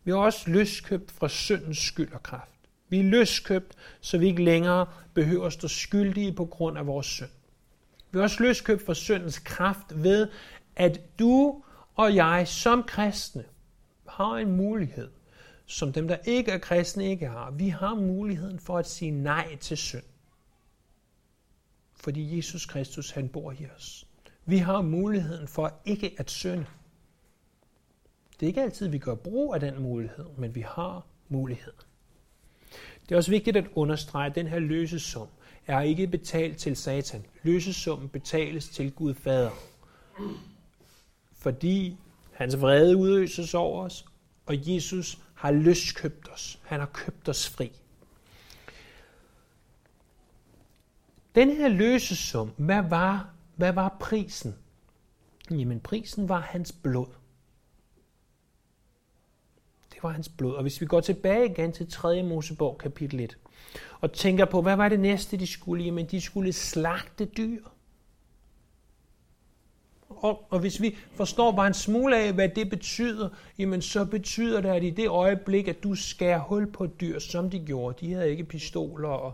Vi 0.04 0.12
er 0.12 0.16
også 0.16 0.52
løskøbt 0.52 1.12
fra 1.12 1.28
syndens 1.28 1.78
skyld 1.78 2.14
og 2.14 2.24
kraft. 2.24 2.61
Vi 2.92 3.00
er 3.00 3.04
løskøbt, 3.04 3.76
så 4.02 4.18
vi 4.18 4.28
ikke 4.28 4.44
længere 4.44 4.86
behøver 5.14 5.46
at 5.46 5.54
stå 5.54 5.68
skyldige 5.68 6.34
på 6.34 6.46
grund 6.46 6.78
af 6.78 6.88
vores 6.88 7.06
synd. 7.06 7.30
Vi 8.12 8.20
er 8.20 8.24
også 8.24 8.44
løskøbt 8.44 8.86
fra 8.86 8.94
syndens 8.94 9.40
kraft 9.40 10.04
ved, 10.04 10.28
at 10.76 11.20
du 11.20 11.64
og 11.96 12.16
jeg 12.16 12.48
som 12.48 12.84
kristne 12.84 13.44
har 14.08 14.34
en 14.34 14.52
mulighed, 14.52 15.10
som 15.66 15.94
dem, 15.94 16.08
der 16.08 16.18
ikke 16.26 16.52
er 16.52 16.58
kristne, 16.58 17.10
ikke 17.10 17.28
har. 17.28 17.52
Vi 17.52 17.70
har 17.70 17.96
muligheden 17.96 18.60
for 18.60 18.78
at 18.78 18.88
sige 18.88 19.12
nej 19.12 19.56
til 19.56 19.78
synd. 19.78 20.04
Fordi 21.94 22.38
Jesus 22.38 22.66
Kristus, 22.66 23.12
han 23.12 23.30
bor 23.30 23.52
i 23.52 23.68
os. 23.76 24.08
Vi 24.46 24.58
har 24.58 24.82
muligheden 24.82 25.48
for 25.48 25.82
ikke 25.86 26.16
at 26.18 26.32
synde. 26.32 26.66
Det 28.40 28.46
er 28.46 28.48
ikke 28.48 28.62
altid, 28.62 28.88
vi 28.88 28.98
gør 28.98 29.16
brug 29.16 29.54
af 29.54 29.60
den 29.60 29.82
mulighed, 29.82 30.26
men 30.38 30.56
vi 30.56 30.62
har 30.62 31.06
muligheden. 31.30 31.91
Det 33.04 33.16
er 33.16 33.18
også 33.18 33.32
vigtigt 33.32 33.58
at 33.58 33.68
understrege, 33.76 34.30
at 34.30 34.36
den 34.36 34.48
her 34.48 34.60
løsesum 34.60 35.28
er 35.68 35.82
ikke 35.82 36.08
betalt 36.08 36.58
til 36.58 36.76
Satan. 36.76 37.26
Løsesummen 37.44 38.10
betales 38.10 38.70
til 38.70 38.92
Gud 38.92 39.14
Fader. 39.14 39.52
Fordi 41.34 41.98
hans 42.34 42.62
vrede 42.62 42.98
udøses 42.98 43.54
over 43.54 43.84
os, 43.84 44.06
og 44.46 44.56
Jesus 44.74 45.20
har 45.34 45.52
løskøbt 45.52 46.30
os. 46.34 46.60
Han 46.64 46.80
har 46.80 46.88
købt 46.88 47.30
os 47.30 47.50
fri. 47.50 47.72
Den 51.36 51.50
her 51.50 51.68
løsesum, 51.68 52.52
hvad 52.58 52.82
var, 52.90 53.30
hvad 53.56 53.74
var 53.74 53.98
prisen? 54.00 54.56
Jamen 55.52 55.80
prisen 55.80 56.30
var 56.30 56.40
hans 56.40 56.72
blod 56.72 57.08
var 60.04 60.10
hans 60.10 60.30
blod. 60.30 60.54
Og 60.54 60.62
hvis 60.62 60.82
vi 60.82 60.86
går 60.86 61.00
tilbage 61.00 61.52
igen 61.52 61.72
til 61.72 61.92
3. 61.92 62.24
Mosebog 62.24 62.78
kapitel 62.78 63.20
1, 63.20 63.38
og 64.02 64.14
tænker 64.14 64.46
på, 64.46 64.62
hvad 64.62 64.76
var 64.76 64.90
det 64.90 65.00
næste, 65.00 65.38
de 65.38 65.48
skulle? 65.48 65.84
Jamen, 65.84 66.06
de 66.06 66.22
skulle 66.22 66.54
slagte 66.54 67.26
dyr. 67.26 67.62
og, 70.22 70.48
og 70.50 70.60
hvis 70.60 70.82
vi 70.82 70.98
forstår 71.16 71.52
bare 71.52 71.68
en 71.68 71.74
smule 71.74 72.18
af, 72.18 72.34
hvad 72.34 72.50
det 72.50 72.70
betyder, 72.70 73.30
jamen 73.58 73.82
så 73.82 74.06
betyder 74.06 74.62
det, 74.62 74.70
at 74.70 74.84
i 74.84 74.90
det 74.90 75.08
øjeblik, 75.08 75.68
at 75.68 75.84
du 75.84 75.96
skærer 75.96 76.40
hul 76.40 76.72
på 76.72 76.84
et 76.84 77.02
dyr, 77.02 77.20
som 77.20 77.50
de 77.50 77.60
gjorde, 77.60 78.06
de 78.06 78.14
havde 78.14 78.30
ikke 78.30 78.44
pistoler 78.44 79.10
og, 79.10 79.34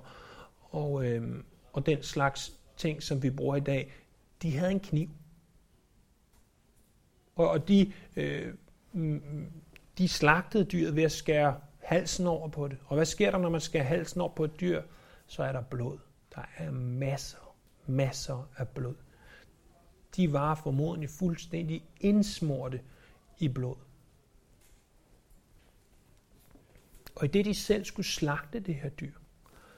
og, 0.61 1.05
øhm, 1.05 1.43
og 1.73 1.85
den 1.85 2.03
slags 2.03 2.53
ting, 2.77 3.03
som 3.03 3.23
vi 3.23 3.29
bruger 3.29 3.55
i 3.55 3.59
dag, 3.59 3.93
de 4.41 4.57
havde 4.57 4.71
en 4.71 4.79
kniv. 4.79 5.09
Og, 7.35 7.49
og 7.49 7.67
de, 7.67 7.91
øh, 8.15 8.53
de 9.97 10.07
slagtede 10.07 10.63
dyret 10.63 10.95
ved 10.95 11.03
at 11.03 11.11
skære 11.11 11.59
halsen 11.79 12.27
over 12.27 12.49
på 12.49 12.67
det. 12.67 12.77
Og 12.85 12.95
hvad 12.95 13.05
sker 13.05 13.31
der, 13.31 13.37
når 13.37 13.49
man 13.49 13.61
skærer 13.61 13.83
halsen 13.83 14.21
over 14.21 14.35
på 14.35 14.43
et 14.43 14.59
dyr? 14.59 14.81
Så 15.27 15.43
er 15.43 15.51
der 15.51 15.61
blod. 15.61 15.97
Der 16.35 16.41
er 16.57 16.71
masser, 16.71 17.55
masser 17.85 18.49
af 18.57 18.67
blod. 18.67 18.95
De 20.15 20.33
var 20.33 20.55
formodentlig 20.55 21.09
fuldstændig 21.09 21.83
indsmorte 22.01 22.81
i 23.39 23.47
blod. 23.47 23.75
Og 27.15 27.25
i 27.25 27.27
det 27.27 27.45
de 27.45 27.53
selv 27.53 27.85
skulle 27.85 28.05
slagte 28.05 28.59
det 28.59 28.75
her 28.75 28.89
dyr, 28.89 29.13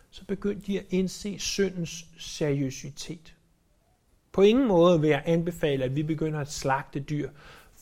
så 0.10 0.26
begyndte 0.26 0.68
de 0.68 0.80
at 0.80 0.86
indse 0.90 1.40
syndens 1.40 2.06
seriøsitet. 2.18 3.36
På 4.32 4.42
ingen 4.42 4.68
måde 4.68 5.02
vil 5.02 5.10
jeg 5.10 5.24
anbefale, 5.26 5.84
at 5.84 5.96
vi 5.96 6.04
begynder 6.04 6.40
at 6.40 6.52
slagte 6.52 7.00
dyr 7.00 7.30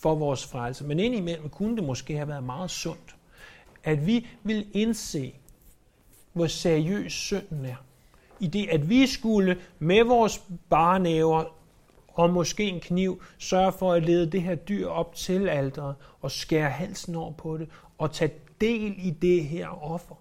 for 0.02 0.16
vores 0.16 0.46
frelse, 0.46 0.84
men 0.84 1.00
indimellem 1.00 1.50
kunne 1.50 1.76
det 1.76 1.84
måske 1.84 2.16
have 2.16 2.28
været 2.28 2.44
meget 2.44 2.72
sundt, 2.72 3.16
at 3.84 4.08
vi 4.08 4.28
vil 4.44 4.68
indse, 4.74 5.34
hvor 6.34 6.48
seriøs 6.48 7.14
synden 7.14 7.66
er. 7.66 7.76
I 8.40 8.48
det, 8.48 8.68
at 8.70 8.90
vi 8.90 9.08
skulle 9.08 9.62
med 9.80 10.04
vores 10.04 10.44
barnæver 10.70 11.44
og 12.08 12.30
måske 12.30 12.64
en 12.64 12.80
kniv 12.80 13.22
sørge 13.38 13.72
for 13.72 13.94
at 13.94 14.04
lede 14.04 14.32
det 14.32 14.42
her 14.42 14.56
dyr 14.56 14.88
op 14.88 15.16
til 15.16 15.50
alderet 15.50 15.96
og 16.22 16.32
skære 16.32 16.70
halsen 16.70 17.16
over 17.16 17.34
på 17.34 17.58
det 17.58 17.70
og 17.98 18.12
tage 18.12 18.34
del 18.62 18.96
i 18.98 19.10
det 19.10 19.46
her 19.46 19.84
offer. 19.84 20.16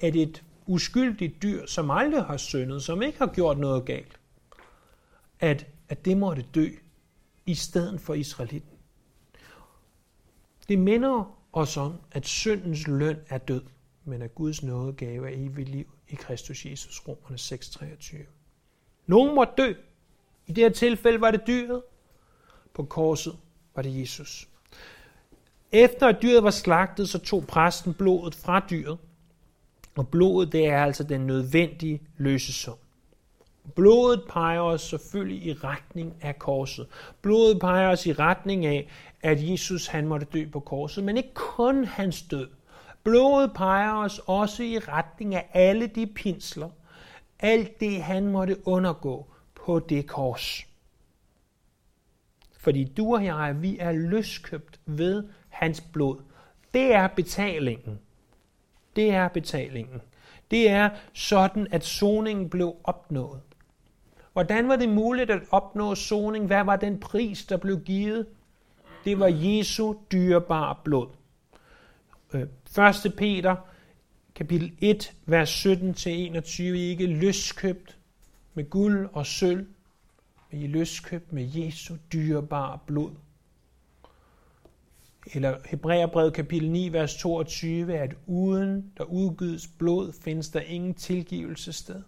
At 0.00 0.16
et 0.16 0.44
uskyldigt 0.66 1.42
dyr, 1.42 1.66
som 1.66 1.90
aldrig 1.90 2.24
har 2.24 2.36
syndet, 2.36 2.82
som 2.82 3.02
ikke 3.02 3.18
har 3.18 3.26
gjort 3.26 3.58
noget 3.58 3.84
galt, 3.84 4.20
at, 5.40 5.66
at 5.88 6.04
det 6.04 6.16
måtte 6.16 6.44
dø 6.54 6.68
i 7.46 7.54
stedet 7.54 8.00
for 8.00 8.14
israelitten. 8.14 8.78
Det 10.68 10.78
minder 10.78 11.38
os 11.52 11.76
om, 11.76 11.94
at 12.12 12.26
syndens 12.26 12.86
løn 12.86 13.16
er 13.28 13.38
død, 13.38 13.62
men 14.04 14.22
at 14.22 14.34
Guds 14.34 14.62
nådegave 14.62 15.30
er 15.30 15.34
evigt 15.36 15.68
liv 15.68 15.86
i 16.08 16.14
Kristus 16.14 16.66
Jesus, 16.66 17.02
Romerne 17.08 17.36
6:23. 17.38 18.16
Nogen 19.06 19.34
måtte 19.34 19.52
dø. 19.58 19.74
I 20.46 20.52
det 20.52 20.64
her 20.64 20.70
tilfælde 20.70 21.20
var 21.20 21.30
det 21.30 21.46
dyret. 21.46 21.82
På 22.74 22.84
korset 22.84 23.36
var 23.74 23.82
det 23.82 24.00
Jesus. 24.00 24.48
Efter 25.72 26.06
at 26.06 26.22
dyret 26.22 26.42
var 26.44 26.50
slagtet, 26.50 27.08
så 27.08 27.18
tog 27.18 27.46
præsten 27.46 27.94
blodet 27.94 28.34
fra 28.34 28.66
dyret. 28.70 28.98
Og 29.96 30.08
blodet, 30.08 30.52
det 30.52 30.66
er 30.66 30.84
altså 30.84 31.04
den 31.04 31.20
nødvendige 31.20 32.02
løsesum. 32.16 32.78
Blodet 33.74 34.22
peger 34.28 34.60
os 34.60 34.82
selvfølgelig 34.82 35.46
i 35.46 35.52
retning 35.52 36.14
af 36.20 36.38
korset. 36.38 36.86
Blodet 37.22 37.60
peger 37.60 37.88
os 37.88 38.06
i 38.06 38.12
retning 38.12 38.66
af, 38.66 38.88
at 39.22 39.50
Jesus 39.50 39.86
han 39.86 40.06
måtte 40.06 40.26
dø 40.32 40.46
på 40.52 40.60
korset, 40.60 41.04
men 41.04 41.16
ikke 41.16 41.34
kun 41.34 41.84
hans 41.84 42.22
død. 42.22 42.48
Blodet 43.04 43.52
peger 43.54 43.92
os 43.92 44.20
også 44.26 44.62
i 44.62 44.78
retning 44.78 45.34
af 45.34 45.48
alle 45.52 45.86
de 45.86 46.06
pinsler, 46.06 46.70
alt 47.40 47.80
det 47.80 48.02
han 48.02 48.26
måtte 48.26 48.68
undergå 48.68 49.26
på 49.54 49.78
det 49.78 50.06
kors. 50.06 50.66
Fordi 52.58 52.84
du 52.84 53.14
og 53.14 53.24
jeg, 53.24 53.56
vi 53.62 53.78
er 53.78 53.92
løskøbt 53.92 54.80
ved 54.86 55.28
hans 55.48 55.80
blod. 55.80 56.16
Det 56.74 56.94
er 56.94 57.06
betalingen. 57.06 57.98
Det 58.96 59.10
er 59.10 59.28
betalingen. 59.28 60.02
Det 60.50 60.70
er 60.70 60.90
sådan, 61.12 61.66
at 61.70 61.84
soningen 61.84 62.50
blev 62.50 62.76
opnået. 62.84 63.40
Hvordan 64.38 64.68
var 64.68 64.76
det 64.76 64.88
muligt 64.88 65.30
at 65.30 65.42
opnå 65.50 65.94
soning? 65.94 66.46
Hvad 66.46 66.64
var 66.64 66.76
den 66.76 67.00
pris, 67.00 67.46
der 67.46 67.56
blev 67.56 67.80
givet? 67.80 68.26
Det 69.04 69.18
var 69.18 69.28
Jesu 69.28 69.94
dyrebare 70.12 70.76
blod. 70.84 71.08
Øh, 72.34 72.42
1. 73.06 73.14
Peter, 73.16 73.56
kapitel 74.34 74.72
1, 74.80 75.12
vers 75.26 75.66
17-21, 75.66 76.62
ikke 76.62 77.06
løskøbt 77.06 77.98
med 78.54 78.70
guld 78.70 79.08
og 79.12 79.26
sølv, 79.26 79.66
men 80.50 80.62
I 80.62 80.66
løskøbt 80.66 81.32
med 81.32 81.48
Jesu 81.54 81.96
dyrebare 82.12 82.78
blod. 82.86 83.10
Eller 85.34 85.56
Hebræerbrevet 85.64 86.34
kapitel 86.34 86.70
9, 86.70 86.92
vers 86.92 87.16
22, 87.16 87.98
at 87.98 88.14
uden 88.26 88.92
der 88.98 89.04
udgives 89.04 89.68
blod, 89.78 90.12
findes 90.12 90.48
der 90.48 90.60
ingen 90.60 90.94
tilgivelse 90.94 91.72
sted. 91.72 92.02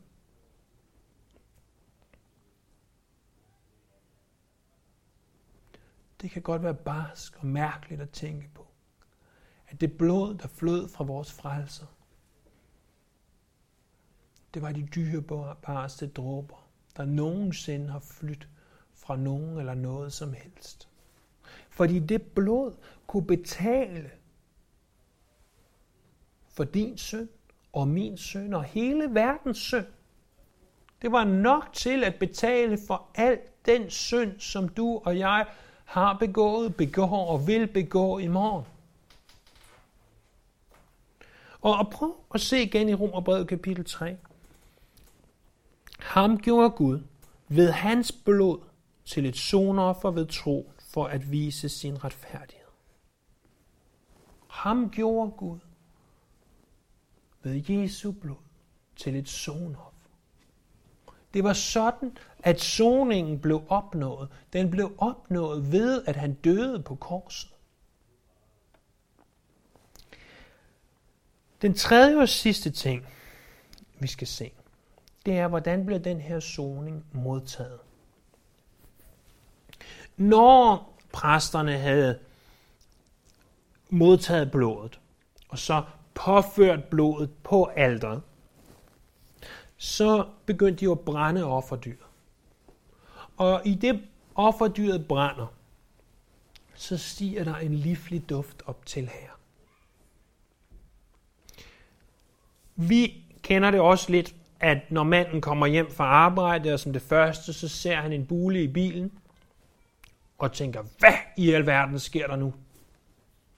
Det 6.20 6.30
kan 6.30 6.42
godt 6.42 6.62
være 6.62 6.74
barsk 6.74 7.37
og 7.37 7.46
mærkeligt 7.46 8.00
at 8.00 8.11
tænke 8.11 8.50
på. 8.54 8.66
At 9.68 9.80
det 9.80 9.98
blod, 9.98 10.35
der 10.35 10.48
flød 10.48 10.88
fra 10.88 11.04
vores 11.04 11.33
frelser, 11.33 11.87
det 14.54 14.62
var 14.62 14.72
de 14.72 14.88
dyrebareste 14.94 16.06
dråber, 16.06 16.68
der 16.96 17.04
nogensinde 17.04 17.88
har 17.88 17.98
flyttet 18.00 18.48
fra 18.94 19.16
nogen 19.16 19.59
eller 19.59 19.74
noget 19.74 20.12
som 20.12 20.33
helst. 20.33 20.88
Fordi 21.68 21.98
det 21.98 22.22
blod 22.22 22.74
kunne 23.06 23.26
betale 23.26 24.11
for 26.48 26.64
din 26.64 26.98
søn 26.98 27.28
og 27.72 27.88
min 27.88 28.18
søn 28.18 28.54
og 28.54 28.64
hele 28.64 29.14
verdens 29.14 29.59
søn. 29.59 29.87
Det 31.02 31.12
var 31.12 31.24
nok 31.24 31.72
til 31.72 32.04
at 32.04 32.14
betale 32.14 32.78
for 32.87 33.11
al 33.14 33.38
den 33.64 33.90
synd, 33.90 34.40
som 34.40 34.68
du 34.68 35.02
og 35.04 35.18
jeg 35.18 35.46
har 35.90 36.12
begået, 36.14 36.76
begår 36.76 37.26
og 37.26 37.46
vil 37.46 37.66
begå 37.66 38.18
i 38.18 38.26
morgen. 38.26 38.64
Og, 41.61 41.76
og 41.76 41.90
prøv 41.90 42.16
at 42.35 42.40
se 42.40 42.62
igen 42.62 42.88
i 42.88 42.94
Romerbrevet 42.94 43.48
kapitel 43.48 43.85
3. 43.85 44.16
Ham 45.98 46.38
gjorde 46.38 46.70
Gud 46.70 47.00
ved 47.48 47.70
hans 47.70 48.12
blod 48.12 48.61
til 49.05 49.26
et 49.26 49.37
sonoffer 49.37 50.11
ved 50.11 50.26
tro 50.26 50.72
for 50.79 51.05
at 51.07 51.31
vise 51.31 51.68
sin 51.68 52.05
retfærdighed. 52.05 52.66
Ham 54.48 54.90
gjorde 54.90 55.31
Gud 55.31 55.59
ved 57.42 57.62
Jesu 57.68 58.12
blod 58.12 58.42
til 58.96 59.16
et 59.16 59.29
sonoffer. 59.29 59.89
Det 61.34 61.44
var 61.44 61.52
sådan, 61.52 62.16
at 62.38 62.60
soningen 62.60 63.40
blev 63.40 63.62
opnået. 63.68 64.28
Den 64.52 64.70
blev 64.70 64.94
opnået 64.98 65.72
ved, 65.72 66.02
at 66.06 66.16
han 66.16 66.34
døde 66.34 66.82
på 66.82 66.94
korset. 66.94 67.50
Den 71.62 71.74
tredje 71.74 72.16
og 72.16 72.28
sidste 72.28 72.70
ting, 72.70 73.06
vi 73.98 74.06
skal 74.06 74.26
se, 74.26 74.52
det 75.26 75.38
er, 75.38 75.48
hvordan 75.48 75.86
bliver 75.86 75.98
den 75.98 76.20
her 76.20 76.40
soning 76.40 77.06
modtaget. 77.12 77.78
Når 80.16 80.92
præsterne 81.12 81.78
havde 81.78 82.18
modtaget 83.90 84.50
blodet, 84.50 85.00
og 85.48 85.58
så 85.58 85.84
påført 86.14 86.84
blodet 86.84 87.30
på 87.42 87.64
alderet, 87.64 88.22
så 89.82 90.26
begyndte 90.46 90.86
de 90.86 90.90
at 90.90 91.00
brænde 91.00 91.44
offerdyret. 91.44 92.06
Og 93.36 93.62
i 93.64 93.74
det 93.74 94.02
offerdyret 94.34 95.08
brænder, 95.08 95.46
så 96.74 96.98
stiger 96.98 97.44
der 97.44 97.56
en 97.56 97.74
livlig 97.74 98.28
duft 98.28 98.62
op 98.66 98.86
til 98.86 99.02
her. 99.08 99.30
Vi 102.76 103.24
kender 103.42 103.70
det 103.70 103.80
også 103.80 104.10
lidt, 104.10 104.34
at 104.60 104.78
når 104.90 105.02
manden 105.02 105.40
kommer 105.40 105.66
hjem 105.66 105.90
fra 105.90 106.04
arbejde, 106.04 106.72
og 106.72 106.80
som 106.80 106.92
det 106.92 107.02
første, 107.02 107.52
så 107.52 107.68
ser 107.68 107.96
han 107.96 108.12
en 108.12 108.26
bule 108.26 108.62
i 108.62 108.68
bilen, 108.68 109.12
og 110.38 110.52
tænker, 110.52 110.82
hvad 110.98 111.14
i 111.36 111.52
alverden 111.52 111.98
sker 111.98 112.26
der 112.26 112.36
nu? 112.36 112.54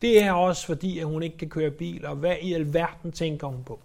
Det 0.02 0.22
er 0.22 0.32
også 0.32 0.66
fordi, 0.66 0.98
at 0.98 1.06
hun 1.06 1.22
ikke 1.22 1.38
kan 1.38 1.50
køre 1.50 1.70
bil, 1.70 2.06
og 2.06 2.16
hvad 2.16 2.36
i 2.42 2.52
alverden 2.52 3.12
tænker 3.12 3.46
hun 3.46 3.64
på? 3.64 3.80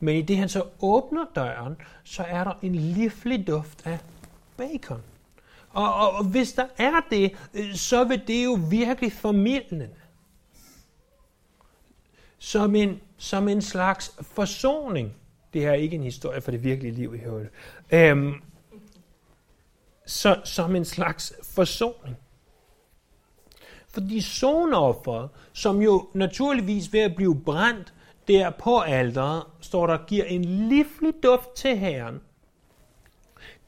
Men 0.00 0.16
i 0.16 0.22
det 0.22 0.36
han 0.36 0.48
så 0.48 0.64
åbner 0.80 1.24
døren, 1.34 1.76
så 2.04 2.22
er 2.22 2.44
der 2.44 2.52
en 2.62 2.74
livlig 2.74 3.46
duft 3.46 3.86
af 3.86 3.98
bacon. 4.56 5.02
Og, 5.70 5.94
og, 5.94 6.10
og 6.10 6.24
hvis 6.24 6.52
der 6.52 6.66
er 6.78 7.00
det, 7.10 7.32
øh, 7.54 7.74
så 7.74 8.04
vil 8.04 8.22
det 8.26 8.44
jo 8.44 8.58
virkelig 8.70 9.12
formidlende. 9.12 9.88
Som 12.38 12.74
en, 12.74 13.00
som 13.16 13.48
en 13.48 13.62
slags 13.62 14.16
forsoning. 14.22 15.14
Det 15.52 15.62
her 15.62 15.70
er 15.70 15.74
ikke 15.74 15.96
en 15.96 16.02
historie 16.02 16.40
for 16.40 16.50
det 16.50 16.64
virkelige 16.64 16.94
liv 16.94 17.14
i 17.14 17.18
højde. 17.28 17.48
Øhm, 17.92 18.34
så, 20.06 20.40
som 20.44 20.76
en 20.76 20.84
slags 20.84 21.34
forsoning. 21.42 22.16
Fordi 23.88 24.20
sonofferet, 24.20 25.30
som 25.52 25.82
jo 25.82 26.08
naturligvis 26.14 26.92
ved 26.92 27.00
at 27.00 27.16
blive 27.16 27.40
brændt 27.40 27.93
der 28.28 28.50
på 28.50 28.78
alderet, 28.78 29.42
står 29.60 29.86
der, 29.86 29.98
giver 30.06 30.24
en 30.24 30.44
livlig 30.44 31.14
duft 31.22 31.54
til 31.56 31.78
Herren. 31.78 32.20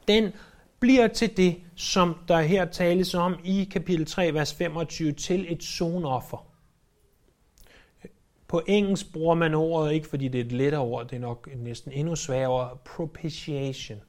Den 0.07 0.31
bliver 0.79 1.07
til 1.07 1.37
det, 1.37 1.55
som 1.75 2.15
der 2.27 2.41
her 2.41 2.65
tales 2.65 3.13
om 3.13 3.35
i 3.43 3.63
kapitel 3.71 4.05
3, 4.05 4.33
vers 4.33 4.53
25, 4.53 5.11
til 5.11 5.53
et 5.53 5.63
sonoffer. 5.63 6.47
På 8.47 8.61
engelsk 8.67 9.13
bruger 9.13 9.35
man 9.35 9.53
ordet 9.53 9.93
ikke, 9.93 10.07
fordi 10.07 10.27
det 10.27 10.41
er 10.41 10.45
et 10.45 10.51
lettere 10.51 10.81
ord, 10.81 11.07
det 11.07 11.15
er 11.15 11.19
nok 11.19 11.49
næsten 11.55 11.91
endnu 11.91 12.15
sværere, 12.15 12.77
propitiation. 12.85 14.01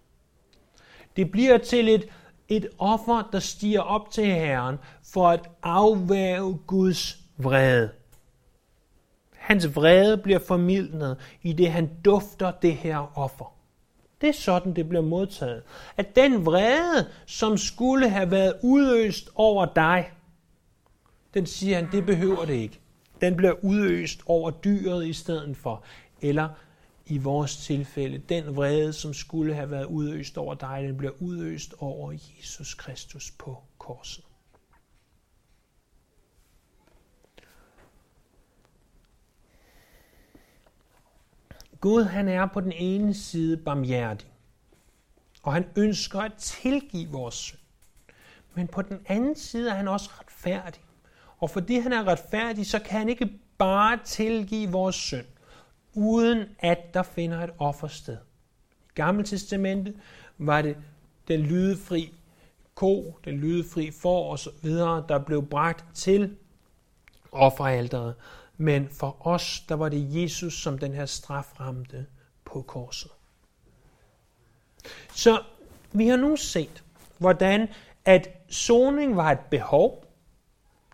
Det 1.17 1.31
bliver 1.31 1.59
til 1.59 1.89
et, 1.89 2.09
et 2.49 2.69
offer, 2.79 3.29
der 3.33 3.39
stiger 3.39 3.81
op 3.81 4.11
til 4.11 4.27
Herren 4.27 4.77
for 5.13 5.29
at 5.29 5.51
afvæve 5.63 6.59
Guds 6.67 7.19
vrede. 7.37 7.91
Hans 9.49 9.77
vrede 9.77 10.17
bliver 10.17 10.39
formidlet 10.39 11.17
i 11.43 11.53
det, 11.53 11.73
han 11.73 11.91
dufter 12.05 12.51
det 12.51 12.75
her 12.75 13.19
offer. 13.19 13.55
Det 14.21 14.29
er 14.29 14.33
sådan, 14.33 14.77
det 14.77 14.89
bliver 14.89 15.03
modtaget. 15.03 15.63
At 15.97 16.17
den 16.17 16.47
vrede, 16.47 17.09
som 17.27 17.57
skulle 17.57 18.09
have 18.09 18.31
været 18.31 18.55
udøst 18.63 19.31
over 19.35 19.67
dig, 19.75 20.13
den 21.35 21.47
siger 21.47 21.77
han, 21.77 21.89
det 21.93 22.07
behøver 22.07 22.45
det 22.45 22.55
ikke. 22.55 22.81
Den 23.21 23.37
bliver 23.37 23.65
udøst 23.65 24.21
over 24.27 24.51
dyret 24.51 25.07
i 25.07 25.13
stedet 25.13 25.57
for. 25.57 25.83
Eller 26.21 26.49
i 27.07 27.19
vores 27.19 27.57
tilfælde, 27.57 28.19
den 28.19 28.57
vrede, 28.57 28.93
som 28.93 29.15
skulle 29.15 29.55
have 29.55 29.71
været 29.71 29.85
udøst 29.85 30.39
over 30.39 30.55
dig, 30.55 30.83
den 30.83 30.97
bliver 30.97 31.13
udøst 31.21 31.75
over 31.79 32.13
Jesus 32.13 32.75
Kristus 32.75 33.31
på 33.39 33.63
korset. 33.79 34.28
Gud 41.81 42.05
han 42.05 42.29
er 42.29 42.47
på 42.47 42.61
den 42.61 42.73
ene 42.73 43.15
side 43.15 43.57
barmhjertig, 43.57 44.29
og 45.43 45.53
han 45.53 45.67
ønsker 45.77 46.21
at 46.21 46.33
tilgive 46.39 47.09
vores 47.09 47.35
synd. 47.35 47.61
Men 48.55 48.69
på 48.69 48.83
den 48.83 49.01
anden 49.07 49.37
side 49.37 49.71
er 49.71 49.75
han 49.75 49.89
også 49.89 50.11
retfærdig. 50.21 50.83
Og 51.39 51.51
fordi 51.51 51.79
han 51.79 51.93
er 51.93 52.05
retfærdig, 52.05 52.67
så 52.67 52.79
kan 52.79 52.99
han 52.99 53.09
ikke 53.09 53.31
bare 53.59 53.99
tilgive 54.05 54.71
vores 54.71 54.97
synd, 54.97 55.27
uden 55.95 56.45
at 56.59 56.95
der 56.95 57.03
finder 57.03 57.45
et 57.45 57.51
offer 57.59 57.89
sted. 57.89 58.17
I 58.71 58.91
Gamle 58.95 59.25
Testamente 59.25 59.95
var 60.39 60.63
det 60.63 60.77
den 61.29 61.41
lydefri 61.41 62.15
ko, 62.75 63.19
den 63.25 63.35
lydefri 63.35 63.91
får 63.91 64.33
osv., 64.33 64.69
der 65.09 65.19
blev 65.27 65.47
bragt 65.47 65.85
til 65.95 66.37
offeralteret. 67.33 68.15
Men 68.59 68.89
for 68.89 69.27
os, 69.27 69.65
der 69.69 69.75
var 69.75 69.89
det 69.89 70.23
Jesus, 70.23 70.63
som 70.63 70.79
den 70.79 70.93
her 70.95 71.07
straf 71.07 71.61
ramte 71.61 72.07
på 72.45 72.63
korset. 72.63 73.11
Så 75.15 75.43
vi 75.93 76.09
har 76.09 76.17
nu 76.17 76.37
set, 76.37 76.85
hvordan 77.19 77.69
at 78.05 78.29
soning 78.49 79.17
var 79.17 79.31
et 79.31 79.41
behov. 79.51 80.05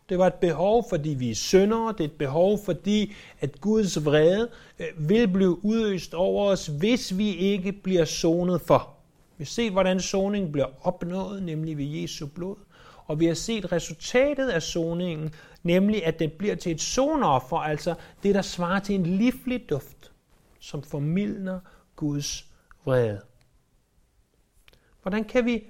Det 0.08 0.18
var 0.18 0.26
et 0.26 0.34
behov, 0.34 0.88
fordi 0.88 1.08
vi 1.08 1.30
er 1.30 1.34
syndere. 1.34 1.92
Det 1.92 2.00
er 2.00 2.04
et 2.04 2.18
behov, 2.18 2.58
fordi 2.64 3.12
at 3.40 3.60
Guds 3.60 4.04
vrede 4.04 4.50
øh, 4.78 5.08
vil 5.08 5.28
blive 5.28 5.64
udøst 5.64 6.14
over 6.14 6.50
os, 6.50 6.66
hvis 6.66 7.18
vi 7.18 7.36
ikke 7.36 7.72
bliver 7.72 8.04
sonet 8.04 8.60
for. 8.60 8.94
Vi 9.36 9.44
ser, 9.44 9.70
hvordan 9.70 10.00
soning 10.00 10.52
bliver 10.52 10.66
opnået, 10.82 11.42
nemlig 11.42 11.78
ved 11.78 11.84
Jesu 11.84 12.26
blod. 12.26 12.56
Og 13.06 13.20
vi 13.20 13.26
har 13.26 13.34
set 13.34 13.72
resultatet 13.72 14.48
af 14.48 14.62
soningen, 14.62 15.34
nemlig 15.62 16.06
at 16.06 16.18
den 16.18 16.30
bliver 16.38 16.54
til 16.54 16.72
et 16.72 16.80
sonoffer, 16.80 17.56
altså 17.56 17.94
det, 18.22 18.34
der 18.34 18.42
svarer 18.42 18.80
til 18.80 18.94
en 18.94 19.06
livlig 19.06 19.70
duft, 19.70 20.12
som 20.60 20.82
formidler 20.82 21.60
Guds 21.96 22.46
vrede. 22.84 23.20
Hvordan 25.02 25.24
kan 25.24 25.44
vi 25.44 25.64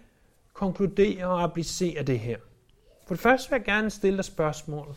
konkludere 0.52 1.26
og 1.26 1.42
applicere 1.42 2.02
det 2.02 2.20
her? 2.20 2.38
For 3.06 3.14
det 3.14 3.22
første 3.22 3.50
vil 3.50 3.56
jeg 3.56 3.64
gerne 3.64 3.90
stille 3.90 4.16
dig 4.16 4.24
spørgsmålet, 4.24 4.94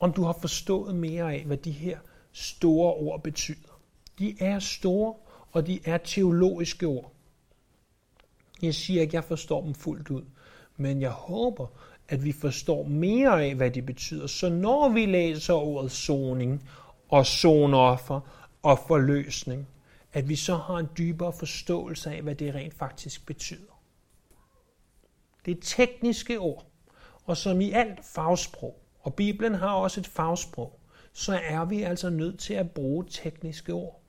om 0.00 0.12
du 0.12 0.22
har 0.22 0.36
forstået 0.40 0.94
mere 0.94 1.34
af, 1.34 1.44
hvad 1.44 1.56
de 1.56 1.70
her 1.70 1.98
store 2.32 2.94
ord 2.94 3.22
betyder. 3.22 3.80
De 4.18 4.36
er 4.40 4.58
store, 4.58 5.14
og 5.52 5.66
de 5.66 5.80
er 5.84 5.98
teologiske 5.98 6.86
ord. 6.86 7.12
Jeg 8.62 8.74
siger 8.74 9.00
ikke, 9.00 9.10
at 9.10 9.14
jeg 9.14 9.24
forstår 9.24 9.64
dem 9.64 9.74
fuldt 9.74 10.10
ud, 10.10 10.24
men 10.80 11.00
jeg 11.00 11.10
håber, 11.10 11.66
at 12.08 12.24
vi 12.24 12.32
forstår 12.32 12.84
mere 12.84 13.44
af, 13.44 13.54
hvad 13.54 13.70
de 13.70 13.82
betyder. 13.82 14.26
Så 14.26 14.48
når 14.48 14.88
vi 14.88 15.06
læser 15.06 15.54
ordet 15.54 15.90
soning 15.90 16.68
og 17.08 17.26
sonoffer 17.26 18.20
og 18.62 18.78
forløsning, 18.88 19.68
at 20.12 20.28
vi 20.28 20.36
så 20.36 20.56
har 20.56 20.74
en 20.76 20.88
dybere 20.98 21.32
forståelse 21.32 22.10
af, 22.10 22.22
hvad 22.22 22.34
det 22.34 22.54
rent 22.54 22.74
faktisk 22.74 23.26
betyder. 23.26 23.82
Det 25.44 25.56
er 25.56 25.60
tekniske 25.62 26.38
ord, 26.38 26.66
og 27.24 27.36
som 27.36 27.60
i 27.60 27.70
alt 27.70 28.04
fagsprog, 28.14 28.80
og 29.00 29.14
Bibelen 29.14 29.54
har 29.54 29.74
også 29.74 30.00
et 30.00 30.06
fagsprog, 30.06 30.80
så 31.12 31.40
er 31.44 31.64
vi 31.64 31.82
altså 31.82 32.10
nødt 32.10 32.38
til 32.38 32.54
at 32.54 32.70
bruge 32.70 33.04
tekniske 33.10 33.72
ord. 33.72 34.00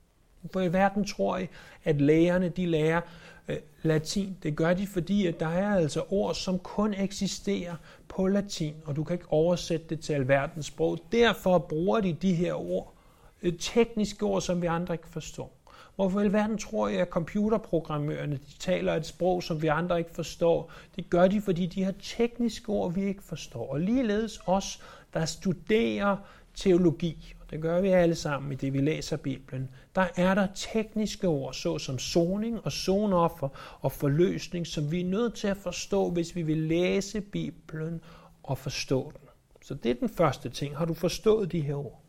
For 0.52 0.60
i 0.60 0.72
verden 0.72 1.04
tror 1.04 1.36
jeg, 1.36 1.48
at 1.84 2.00
lægerne 2.00 2.48
de 2.48 2.66
lærer 2.66 3.00
Øh, 3.48 3.56
latin. 3.82 4.36
Det 4.42 4.56
gør 4.56 4.74
de, 4.74 4.86
fordi 4.86 5.26
at 5.26 5.40
der 5.40 5.48
er 5.48 5.76
altså 5.76 6.04
ord, 6.10 6.34
som 6.34 6.58
kun 6.58 6.94
eksisterer 6.94 7.76
på 8.08 8.26
latin, 8.26 8.74
og 8.84 8.96
du 8.96 9.04
kan 9.04 9.14
ikke 9.14 9.32
oversætte 9.32 9.86
det 9.88 10.00
til 10.00 10.12
alverdens 10.12 10.66
sprog. 10.66 10.98
Derfor 11.12 11.58
bruger 11.58 12.00
de 12.00 12.12
de 12.12 12.34
her 12.34 12.54
ord, 12.54 12.94
øh, 13.42 13.52
tekniske 13.58 14.24
ord, 14.24 14.40
som 14.40 14.62
vi 14.62 14.66
andre 14.66 14.94
ikke 14.94 15.08
forstår. 15.08 15.62
Hvorfor 15.96 16.20
i 16.20 16.32
verden 16.32 16.58
tror 16.58 16.88
jeg, 16.88 17.00
at 17.00 17.08
computerprogrammørerne 17.08 18.36
de 18.36 18.58
taler 18.58 18.94
et 18.94 19.06
sprog, 19.06 19.42
som 19.42 19.62
vi 19.62 19.66
andre 19.66 19.98
ikke 19.98 20.14
forstår? 20.14 20.72
Det 20.96 21.10
gør 21.10 21.28
de, 21.28 21.40
fordi 21.40 21.66
de 21.66 21.84
har 21.84 21.94
tekniske 22.02 22.68
ord, 22.68 22.94
vi 22.94 23.04
ikke 23.04 23.22
forstår. 23.22 23.72
Og 23.72 23.80
ligeledes 23.80 24.40
os, 24.46 24.82
der 25.14 25.24
studerer 25.24 26.16
teologi, 26.54 27.34
det 27.52 27.62
gør 27.62 27.80
vi 27.80 27.88
alle 27.88 28.14
sammen 28.14 28.52
i 28.52 28.54
det, 28.54 28.72
vi 28.72 28.80
læser 28.80 29.16
Bibelen, 29.16 29.70
der 29.94 30.06
er 30.16 30.34
der 30.34 30.46
tekniske 30.54 31.28
ord, 31.28 31.54
såsom 31.54 31.98
soning 31.98 32.64
og 32.64 32.72
sonoffer 32.72 33.48
og 33.80 33.92
forløsning, 33.92 34.66
som 34.66 34.90
vi 34.90 35.00
er 35.00 35.04
nødt 35.04 35.34
til 35.34 35.48
at 35.48 35.56
forstå, 35.56 36.10
hvis 36.10 36.36
vi 36.36 36.42
vil 36.42 36.56
læse 36.56 37.20
Bibelen 37.20 38.00
og 38.42 38.58
forstå 38.58 39.12
den. 39.18 39.28
Så 39.62 39.74
det 39.74 39.90
er 39.90 39.94
den 39.94 40.08
første 40.08 40.48
ting. 40.48 40.76
Har 40.76 40.84
du 40.84 40.94
forstået 40.94 41.52
de 41.52 41.60
her 41.60 41.74
ord? 41.74 42.02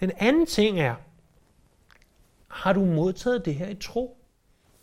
Den 0.00 0.12
anden 0.18 0.46
ting 0.46 0.80
er, 0.80 0.94
har 2.48 2.72
du 2.72 2.84
modtaget 2.84 3.44
det 3.44 3.54
her 3.54 3.68
i 3.68 3.74
tro? 3.74 4.16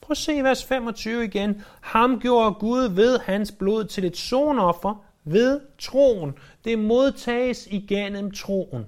Prøv 0.01 0.11
at 0.11 0.17
se 0.17 0.43
vers 0.43 0.65
25 0.65 1.23
igen. 1.25 1.61
Ham 1.81 2.19
gjorde 2.19 2.53
Gud 2.53 2.89
ved 2.89 3.19
hans 3.19 3.51
blod 3.51 3.85
til 3.85 4.05
et 4.05 4.17
sonoffer 4.17 5.05
ved 5.23 5.61
troen. 5.77 6.33
Det 6.65 6.79
modtages 6.79 7.67
igennem 7.71 8.31
troen. 8.31 8.85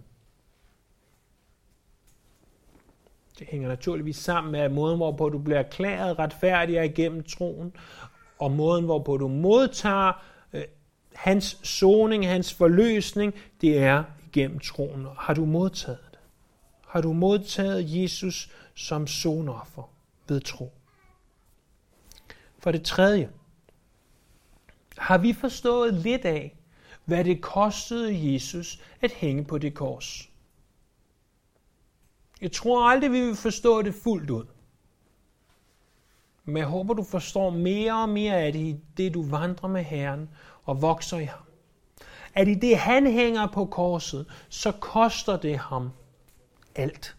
Det 3.40 3.48
hænger 3.48 3.68
naturligvis 3.68 4.18
sammen 4.18 4.52
med 4.52 4.70
måden, 4.70 4.98
hvorpå 4.98 5.30
du 5.30 5.38
bliver 5.38 5.60
erklæret 5.60 6.20
retfærdig 6.20 6.86
igennem 6.86 7.24
troen, 7.24 7.74
og 8.40 8.52
måden, 8.52 8.86
hvorpå 8.86 9.18
du 9.18 9.28
modtager 9.28 10.24
øh, 10.54 10.64
hans 11.14 11.60
soning, 11.64 12.28
hans 12.28 12.54
forløsning, 12.54 13.34
det 13.62 13.78
er 13.78 14.04
igennem 14.28 14.60
troen. 14.60 15.08
Har 15.18 15.34
du 15.34 15.46
modtaget 15.46 16.00
det? 16.12 16.20
Har 16.88 17.02
du 17.02 17.14
modtaget 17.14 18.02
Jesus 18.02 18.52
som 18.76 19.08
sonoffer 19.08 19.90
ved 20.28 20.42
tro? 20.42 20.72
For 22.60 22.72
det 22.72 22.84
tredje, 22.84 23.30
har 24.98 25.18
vi 25.18 25.34
forstået 25.34 25.94
lidt 25.94 26.26
af, 26.26 26.56
hvad 27.06 27.24
det 27.24 27.42
kostede 27.42 28.34
Jesus 28.34 28.82
at 29.02 29.12
hænge 29.12 29.46
på 29.46 29.58
det 29.58 29.74
kors? 29.74 30.30
Jeg 32.44 32.52
tror 32.52 32.90
aldrig, 32.90 33.12
vi 33.12 33.22
vil 33.22 33.36
forstå 33.36 33.82
det 33.82 33.96
fuldt 33.96 34.30
ud. 34.30 34.46
Men 36.46 36.58
jeg 36.58 36.66
håber, 36.66 36.94
du 36.94 37.04
forstår 37.04 37.50
mere 37.50 37.94
og 37.94 38.10
mere 38.10 38.36
af 38.36 38.54
det 38.54 38.60
i 38.60 38.76
det, 38.98 39.14
du 39.14 39.22
vandrer 39.22 39.70
med 39.70 39.84
Herren 39.84 40.30
og 40.64 40.82
vokser 40.82 41.18
i 41.18 41.26
ham. 41.26 41.40
At 42.34 42.48
i 42.48 42.54
det, 42.54 42.78
han 42.78 43.12
hænger 43.12 43.48
på 43.48 43.66
korset, 43.66 44.26
så 44.50 44.72
koster 44.72 45.38
det 45.38 45.58
ham 45.58 45.90
alt. 46.76 47.16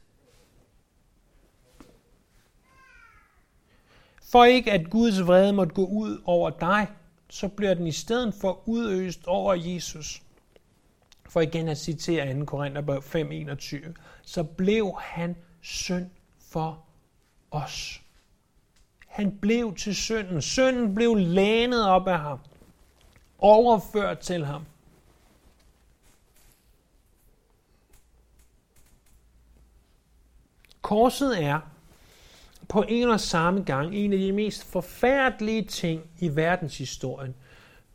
For 4.23 4.45
ikke 4.45 4.73
at 4.73 4.91
Guds 4.91 5.27
vrede 5.27 5.53
måtte 5.53 5.75
gå 5.75 5.87
ud 5.87 6.23
over 6.25 6.51
dig, 6.51 6.87
så 7.31 7.49
bliver 7.49 7.75
den 7.75 7.87
i 7.87 7.93
stedet 7.93 8.35
for 8.35 8.69
udøst 8.69 9.27
over 9.27 9.55
Jesus. 9.55 10.23
For 11.29 11.41
igen 11.41 11.69
at 11.69 11.79
citere 11.79 12.39
2. 12.39 12.45
Korinther 12.45 13.01
5:21, 13.01 13.95
så 14.23 14.43
blev 14.43 14.95
han 15.01 15.37
synd 15.61 16.11
for 16.41 16.85
os. 17.51 18.03
Han 19.07 19.39
blev 19.39 19.75
til 19.75 19.97
synden. 19.97 20.43
Synden 20.43 20.95
blev 20.95 21.15
lænet 21.15 21.89
op 21.89 22.09
af 22.09 22.19
ham. 22.19 22.39
Overført 23.39 24.19
til 24.19 24.45
ham. 24.45 24.65
Korset 30.83 31.45
er 31.45 31.61
på 32.69 32.85
en 32.89 33.11
og 33.11 33.21
samme 33.21 33.63
gang 33.63 33.95
en 33.95 34.13
af 34.13 34.19
de 34.19 34.33
mest 34.33 34.65
forfærdelige 34.65 35.65
ting 35.65 36.11
i 36.19 36.37
verdenshistorien, 36.37 37.35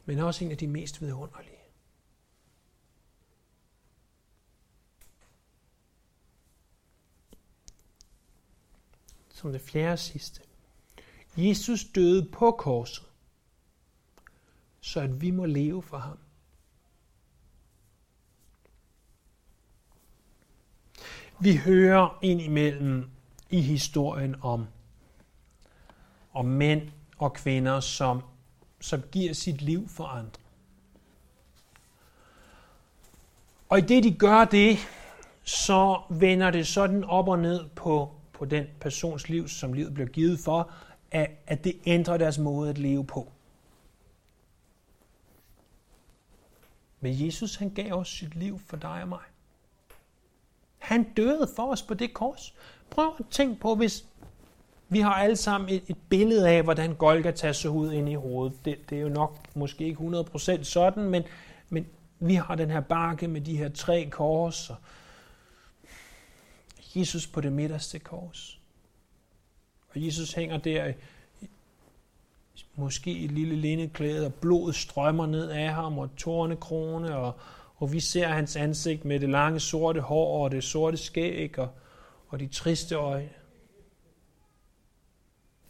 men 0.06 0.20
også 0.20 0.46
en 0.46 0.52
af 0.52 0.58
de 0.58 0.68
mest 0.68 1.02
vidunderlige. 1.02 1.49
Som 9.39 9.52
det 9.52 9.62
fjerde 9.62 9.97
sidste. 9.97 10.41
Jesus 11.38 11.86
døde 11.95 12.30
på 12.32 12.52
korset, 12.52 13.06
så 14.82 14.99
at 14.99 15.21
vi 15.21 15.32
må 15.32 15.45
leve 15.45 15.84
for 15.84 15.97
ham. 15.97 16.17
Vi 21.39 21.56
hører 21.56 22.19
ind 22.21 22.41
imellem 22.41 23.10
i 23.49 23.62
historien 23.62 24.36
om, 24.41 24.67
om 26.34 26.45
mænd 26.45 26.91
og 27.17 27.34
kvinder, 27.34 27.80
som, 27.80 28.21
som 28.82 29.02
giver 29.12 29.34
sit 29.34 29.62
liv 29.62 29.89
for 29.89 30.06
andre. 30.06 30.41
Og 33.69 33.78
i 33.78 33.82
det 33.82 34.04
de 34.04 34.13
gør 34.15 34.45
det, 34.45 34.78
så 35.43 36.02
vender 36.10 36.52
det 36.52 36.67
sådan 36.67 37.04
op 37.04 37.28
og 37.28 37.39
ned 37.39 37.69
på, 37.69 38.18
på 38.39 38.45
den 38.45 38.65
persons 38.80 39.30
liv, 39.30 39.47
som 39.47 39.73
livet 39.73 39.93
bliver 39.93 40.10
givet 40.10 40.39
for, 40.39 40.71
at, 41.12 41.30
at 41.47 41.63
det 41.63 41.73
ændrer 41.86 42.17
deres 42.17 42.38
måde 42.38 42.69
at 42.69 42.78
leve 42.78 43.06
på. 43.06 43.32
Men 46.99 47.25
Jesus 47.25 47.56
han 47.56 47.69
gav 47.69 47.93
os 47.93 48.10
sit 48.10 48.36
liv 48.36 48.60
for 48.65 48.78
dig 48.78 49.02
og 49.02 49.08
mig. 49.08 49.23
Han 50.78 51.04
døde 51.04 51.49
for 51.56 51.71
os 51.71 51.82
på 51.82 51.93
det 51.93 52.13
kors. 52.13 52.54
Prøv 52.89 53.12
at 53.19 53.25
tænke 53.32 53.62
på, 53.62 53.75
hvis 53.75 54.06
vi 54.89 54.99
har 54.99 55.13
alle 55.13 55.36
sammen 55.36 55.69
et, 55.69 55.84
et 55.88 55.97
billede 56.10 56.49
af, 56.49 56.63
hvordan 56.63 56.95
Golgata 56.95 57.54
så 57.54 57.69
ud 57.69 57.91
ind 57.91 58.10
i 58.10 58.13
hovedet. 58.13 58.65
Det, 58.65 58.89
det 58.89 58.97
er 58.97 59.02
jo 59.02 59.10
nok 59.10 59.38
måske 59.56 59.86
ikke 59.86 59.99
100% 59.99 60.63
sådan, 60.63 61.04
men, 61.04 61.23
men 61.69 61.88
vi 62.19 62.34
har 62.34 62.56
den 62.56 62.71
her 62.71 62.82
bakke 62.82 63.28
med 63.28 63.41
de 63.41 63.58
her 63.58 63.69
tre 63.69 64.10
kors, 64.12 64.69
og 64.69 64.75
Jesus 66.95 67.28
på 67.28 67.41
det 67.41 67.54
midterste 67.54 67.99
kors. 67.99 68.60
Og 69.89 70.06
Jesus 70.06 70.34
hænger 70.34 70.58
der 70.58 70.93
måske 72.75 73.12
i 73.12 73.25
et 73.25 73.32
lille 73.32 73.56
lindeklæde, 73.56 74.25
og 74.25 74.34
blodet 74.34 74.75
strømmer 74.75 75.25
ned 75.25 75.49
af 75.49 75.73
ham, 75.73 75.97
og 75.97 76.15
tornekrone, 76.17 77.15
og, 77.15 77.39
og 77.75 77.93
vi 77.93 77.99
ser 77.99 78.28
hans 78.28 78.56
ansigt 78.56 79.06
med 79.06 79.19
det 79.19 79.30
lange 79.30 79.60
sorte 79.60 80.02
hår, 80.02 80.43
og 80.43 80.52
det 80.52 80.63
sorte 80.63 80.97
skæg, 80.97 81.60
og, 81.60 81.69
og 82.28 82.39
de 82.39 82.47
triste 82.47 82.95
øjne. 82.95 83.30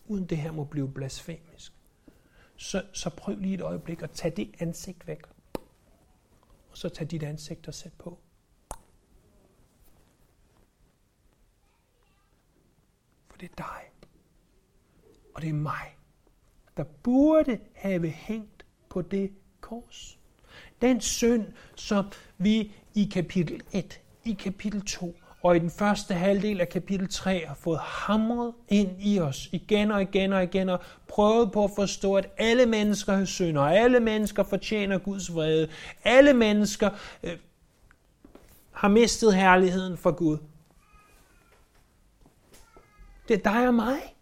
Uden 0.07 0.25
det 0.25 0.37
her 0.37 0.51
må 0.51 0.63
blive 0.63 0.91
blasfemisk. 0.91 1.73
Så, 2.55 2.83
så 2.93 3.09
prøv 3.09 3.35
lige 3.35 3.53
et 3.53 3.61
øjeblik 3.61 4.01
at 4.01 4.11
tage 4.11 4.35
det 4.35 4.51
ansigt 4.59 5.07
væk. 5.07 5.21
Og 6.71 6.77
så 6.77 6.89
tag 6.89 7.11
dit 7.11 7.23
ansigt 7.23 7.67
og 7.67 7.73
sæt 7.73 7.93
på. 7.97 8.19
Det 13.39 13.49
er 13.51 13.55
dig. 13.57 14.09
Og 15.35 15.41
det 15.41 15.49
er 15.49 15.53
mig, 15.53 15.95
der 16.77 16.83
burde 16.83 17.59
have 17.73 18.07
hængt 18.07 18.65
på 18.89 19.01
det 19.01 19.31
kors. 19.61 20.19
Den 20.81 21.01
synd, 21.01 21.45
som 21.75 22.05
vi 22.37 22.71
i 22.95 23.09
kapitel 23.13 23.61
1, 23.71 24.01
i 24.25 24.33
kapitel 24.33 24.85
2 24.85 25.15
og 25.41 25.55
i 25.55 25.59
den 25.59 25.71
første 25.71 26.13
halvdel 26.13 26.61
af 26.61 26.69
kapitel 26.69 27.09
3 27.09 27.45
har 27.45 27.55
fået 27.55 27.79
hamret 27.79 28.53
ind 28.67 28.91
i 28.99 29.19
os 29.19 29.49
igen 29.51 29.91
og 29.91 30.01
igen 30.01 30.33
og 30.33 30.43
igen 30.43 30.69
og 30.69 30.79
prøvet 31.07 31.51
på 31.51 31.63
at 31.63 31.71
forstå, 31.75 32.15
at 32.15 32.29
alle 32.37 32.65
mennesker 32.65 33.13
har 33.13 33.25
synder, 33.25 33.61
alle 33.61 33.99
mennesker 33.99 34.43
fortjener 34.43 34.97
Guds 34.97 35.33
vrede, 35.33 35.69
alle 36.03 36.33
mennesker 36.33 36.89
øh, 37.23 37.37
har 38.71 38.87
mistet 38.87 39.35
herligheden 39.35 39.97
for 39.97 40.11
Gud. 40.11 40.37
Det 43.29 43.37
er 43.45 43.51
dig 43.51 43.67
og 43.67 43.73
mig. 43.73 44.15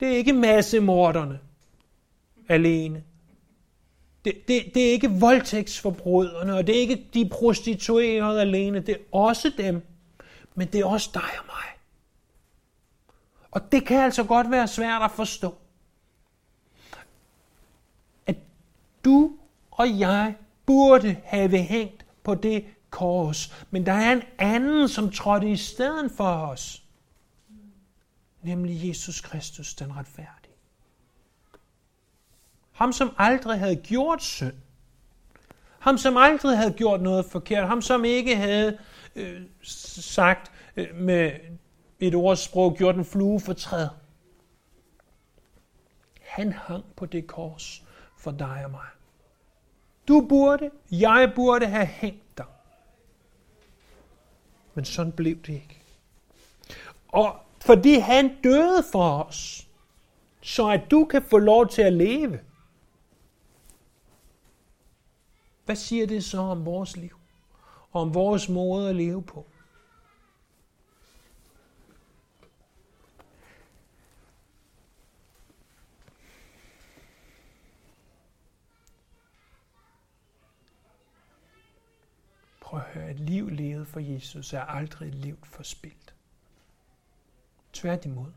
Det 0.00 0.08
er 0.08 0.16
ikke 0.16 0.32
massemorderne 0.32 1.40
alene. 2.48 3.04
Det, 4.24 4.48
det, 4.48 4.74
det 4.74 4.88
er 4.88 4.92
ikke 4.92 5.10
voldtægtsforbryderne, 5.10 6.54
og 6.54 6.66
det 6.66 6.76
er 6.76 6.80
ikke 6.80 7.06
de 7.14 7.28
prostituerede 7.28 8.40
alene. 8.40 8.80
Det 8.80 8.94
er 8.94 8.98
også 9.12 9.52
dem, 9.58 9.86
men 10.54 10.68
det 10.68 10.80
er 10.80 10.84
også 10.84 11.10
dig 11.14 11.38
og 11.38 11.46
mig. 11.46 11.64
Og 13.50 13.72
det 13.72 13.86
kan 13.86 14.00
altså 14.00 14.24
godt 14.24 14.50
være 14.50 14.68
svært 14.68 15.02
at 15.02 15.10
forstå. 15.10 15.54
At 18.26 18.36
du 19.04 19.32
og 19.70 19.98
jeg 19.98 20.34
burde 20.66 21.16
have 21.24 21.58
hængt 21.58 22.06
på 22.22 22.34
det 22.34 22.64
kors, 22.90 23.64
men 23.70 23.86
der 23.86 23.92
er 23.92 24.12
en 24.12 24.22
anden, 24.38 24.88
som 24.88 25.10
trådte 25.10 25.50
i 25.50 25.56
stedet 25.56 26.10
for 26.16 26.24
os. 26.24 26.82
Nemlig 28.42 28.88
Jesus 28.88 29.20
Kristus, 29.20 29.74
den 29.74 29.96
retfærdige. 29.96 30.54
Ham, 32.72 32.92
som 32.92 33.14
aldrig 33.18 33.58
havde 33.58 33.76
gjort 33.76 34.22
synd. 34.22 34.54
Ham, 35.78 35.98
som 35.98 36.16
aldrig 36.16 36.56
havde 36.56 36.72
gjort 36.72 37.00
noget 37.00 37.24
forkert. 37.24 37.68
Ham, 37.68 37.82
som 37.82 38.04
ikke 38.04 38.36
havde 38.36 38.78
øh, 39.16 39.42
sagt 39.62 40.52
øh, 40.76 40.94
med 40.94 41.32
et 41.98 42.14
ordsprog, 42.14 42.76
gjort 42.76 42.96
en 42.96 43.04
flue 43.04 43.40
for 43.40 43.52
træd. 43.52 43.88
Han 46.20 46.52
hang 46.52 46.84
på 46.96 47.06
det 47.06 47.26
kors 47.26 47.84
for 48.18 48.30
dig 48.30 48.62
og 48.64 48.70
mig. 48.70 48.86
Du 50.08 50.26
burde, 50.28 50.70
jeg 50.90 51.32
burde 51.36 51.66
have 51.66 51.86
hængt 51.86 52.38
dig. 52.38 52.46
Men 54.74 54.84
sådan 54.84 55.12
blev 55.12 55.36
det 55.36 55.48
ikke. 55.48 55.82
Og 57.08 57.36
fordi 57.60 57.94
han 57.94 58.42
døde 58.44 58.84
for 58.92 59.22
os, 59.22 59.68
så 60.42 60.68
at 60.68 60.90
du 60.90 61.04
kan 61.04 61.22
få 61.22 61.38
lov 61.38 61.68
til 61.68 61.82
at 61.82 61.92
leve, 61.92 62.38
Hvad 65.70 65.76
siger 65.76 66.06
det 66.06 66.24
så 66.24 66.38
om 66.38 66.66
vores 66.66 66.96
liv? 66.96 67.16
Og 67.90 68.02
om 68.02 68.14
vores 68.14 68.48
måde 68.48 68.88
at 68.88 68.96
leve 68.96 69.22
på? 69.22 69.46
Prøv 82.60 82.80
at 82.80 82.86
høre, 82.86 83.10
et 83.10 83.20
liv 83.20 83.48
levet 83.48 83.88
for 83.88 84.00
Jesus 84.00 84.52
er 84.52 84.60
aldrig 84.60 85.08
et 85.08 85.14
liv 85.14 85.38
forspildt. 85.42 86.14
Tværtimod. 87.72 88.30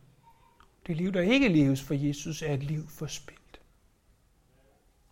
Det 0.88 0.98
liv, 0.98 1.14
der 1.14 1.22
ikke 1.22 1.48
leves 1.48 1.82
for 1.82 1.94
Jesus, 1.94 2.42
er 2.42 2.54
et 2.54 2.64
liv 2.64 2.88
forspildt. 2.88 3.62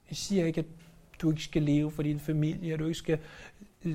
Jeg 0.10 0.18
siger 0.18 0.46
ikke, 0.46 0.60
at 0.60 0.66
du 1.22 1.32
ikke 1.32 1.44
skal 1.44 1.62
leve 1.62 1.92
for 1.92 2.04
din 2.04 2.20
familie, 2.20 2.74
at 2.74 2.80
du 2.80 2.86
ikke 2.86 2.98
skal, 2.98 3.20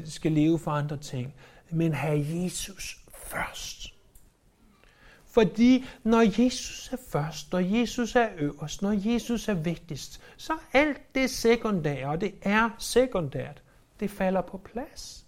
skal 0.05 0.33
leve 0.33 0.59
for 0.59 0.71
andre 0.71 0.97
ting. 0.97 1.35
Men 1.71 1.93
have 1.93 2.27
Jesus 2.43 3.01
først. 3.15 3.93
Fordi 5.25 5.85
når 6.03 6.43
Jesus 6.43 6.89
er 6.93 6.97
først, 7.09 7.53
når 7.53 7.59
Jesus 7.59 8.17
er 8.17 8.29
øverst, 8.39 8.83
når 8.83 9.11
Jesus 9.13 9.49
er 9.49 9.55
vigtigst, 9.55 10.21
så 10.37 10.53
alt 10.73 11.15
det 11.15 11.31
sekundære, 11.31 12.09
og 12.09 12.21
det 12.21 12.35
er 12.43 12.71
sekundært, 12.79 13.63
det 14.01 14.11
falder 14.11 14.41
på 14.41 14.59
plads. 14.59 15.26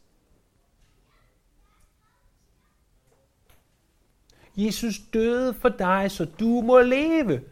Jesus 4.59 4.99
døde 5.13 5.55
for 5.55 5.69
dig, 5.69 6.11
så 6.11 6.25
du 6.25 6.61
må 6.61 6.81
leve. 6.81 7.45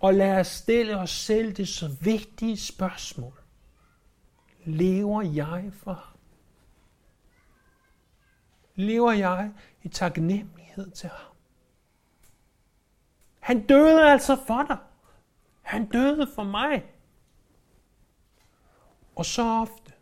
Og 0.00 0.14
lad 0.14 0.40
os 0.40 0.46
stille 0.46 0.98
os 0.98 1.10
selv 1.10 1.52
det 1.52 1.68
så 1.68 1.96
vigtige 2.00 2.56
spørgsmål. 2.56 3.42
Lever 4.64 5.22
jeg 5.22 5.70
for 5.72 5.92
ham? 5.92 6.18
Lever 8.74 9.12
jeg 9.12 9.52
i 9.82 9.88
taknemmelighed 9.88 10.90
til 10.90 11.08
ham? 11.08 11.36
Han 13.40 13.66
døde 13.66 14.10
altså 14.10 14.36
for 14.46 14.62
dig. 14.62 14.78
Han 15.62 15.86
døde 15.88 16.28
for 16.34 16.44
mig. 16.44 16.84
Og 19.16 19.26
så 19.26 19.42
ofte 19.42 19.92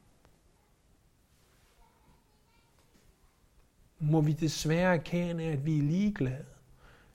må 4.00 4.20
vi 4.20 4.32
desværre 4.32 4.94
erkende, 4.94 5.44
at 5.44 5.66
vi 5.66 5.78
er 5.78 5.82
ligeglade 5.82 6.46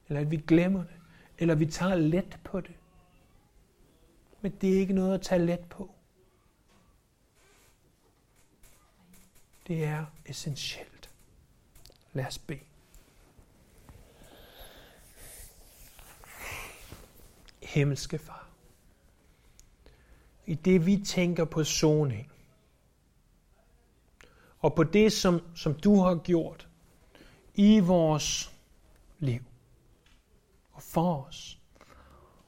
eller 0.08 0.22
at 0.22 0.32
vi 0.32 0.38
glemmer 0.38 0.84
det, 0.84 0.96
eller 1.38 1.56
vi 1.56 1.66
tager 1.66 1.96
let 1.96 2.40
på 2.44 2.62
det. 2.62 2.76
Men 4.42 4.52
det 4.52 4.76
er 4.76 4.80
ikke 4.80 4.94
noget 4.94 5.14
at 5.14 5.22
tage 5.22 5.46
let 5.46 5.70
på. 5.70 5.92
Det 9.68 9.84
er 9.84 10.06
essentielt. 10.26 11.10
Lad 12.14 12.26
os 12.26 12.38
bede. 12.38 12.60
Himmelske 17.64 18.18
Far, 18.18 18.50
i 20.46 20.56
det 20.56 20.86
vi 20.86 21.04
tænker 21.06 21.46
på 21.46 21.64
soning, 21.64 22.32
og 24.60 24.76
på 24.76 24.84
det, 24.84 25.14
som, 25.14 25.42
som 25.56 25.74
du 25.74 26.00
har 26.00 26.16
gjort 26.16 26.65
i 27.56 27.80
vores 27.80 28.52
liv 29.20 29.42
og 30.74 30.82
for 30.82 31.24
os, 31.24 31.60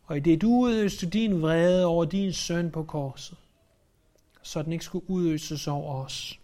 og 0.05 0.17
i 0.17 0.19
det 0.19 0.41
du 0.41 0.47
udøste 0.47 1.09
din 1.09 1.41
vrede 1.41 1.85
over 1.85 2.05
din 2.05 2.33
søn 2.33 2.71
på 2.71 2.83
korset, 2.83 3.37
så 4.41 4.63
den 4.63 4.71
ikke 4.71 4.85
skulle 4.85 5.09
udøses 5.09 5.67
over 5.67 6.05
os. 6.05 6.39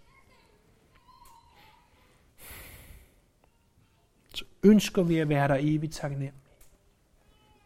Så 4.33 4.45
ønsker 4.63 5.03
vi 5.03 5.17
at 5.17 5.29
være 5.29 5.47
der 5.47 5.57
evigt 5.59 5.93
taknemmelige. 5.93 6.33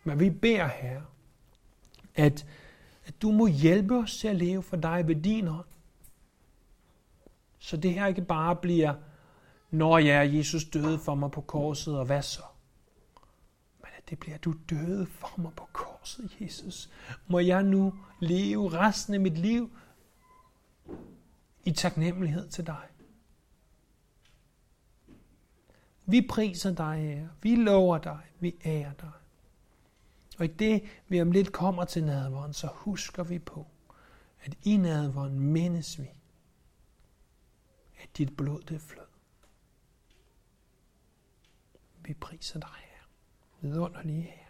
Men 0.04 0.20
vi 0.20 0.30
beder 0.30 0.68
her, 0.68 1.02
at, 2.16 2.46
at 3.06 3.22
du 3.22 3.32
må 3.32 3.48
hjælpe 3.48 3.98
os 3.98 4.18
til 4.18 4.28
at 4.28 4.36
leve 4.36 4.64
for 4.64 4.78
dig 4.78 5.08
ved 5.08 5.16
din 5.16 5.48
hånd. 5.48 5.66
Så 7.60 7.78
det 7.78 7.94
her 7.94 8.08
ikke 8.08 8.22
bare 8.22 8.56
bliver, 8.56 8.94
når 9.72 9.98
jeg 9.98 10.32
ja, 10.32 10.38
Jesus 10.38 10.66
døde 10.66 11.00
for 11.00 11.16
mig 11.16 11.32
på 11.32 11.42
korset, 11.42 12.00
og 12.00 12.06
hvad 12.06 12.22
så? 12.22 12.42
Men 13.80 13.90
at 13.98 14.10
det 14.10 14.20
bliver, 14.20 14.38
du 14.38 14.56
døde 14.70 15.06
for 15.06 15.42
mig 15.42 15.52
på 15.54 15.68
korset, 15.74 16.38
Jesus. 16.42 16.90
Må 17.28 17.40
jeg 17.40 17.64
nu 17.64 17.94
leve 18.20 18.70
resten 18.70 19.14
af 19.14 19.20
mit 19.20 19.38
liv 19.38 19.78
i 21.66 21.72
taknemmelighed 21.72 22.50
til 22.50 22.68
dig. 22.68 22.88
Vi 26.06 26.28
priser 26.30 26.74
dig, 26.74 26.98
her. 26.98 27.28
Vi 27.42 27.56
lover 27.56 27.98
dig. 27.98 28.20
Vi 28.40 28.56
ærer 28.66 28.94
dig. 28.94 29.12
Og 30.38 30.46
i 30.46 30.48
det, 30.48 30.84
vi 31.08 31.22
om 31.22 31.32
lidt 31.32 31.52
kommer 31.52 31.86
til 31.86 32.04
nadvåren, 32.04 32.54
så 32.54 32.68
husker 32.74 33.24
vi 33.24 33.40
på, 33.40 33.68
at 34.42 34.58
i 34.64 34.78
nadvåren 34.78 35.40
mindes 35.40 36.00
vi, 36.00 36.08
at 38.02 38.18
dit 38.18 38.38
blod 38.38 38.62
det 38.62 38.82
flød. 38.82 39.07
Vi 42.08 42.14
priser 42.14 42.60
dig, 42.60 42.70
her. 42.70 43.08
Vidunderlige 43.62 44.22
her. 44.22 44.47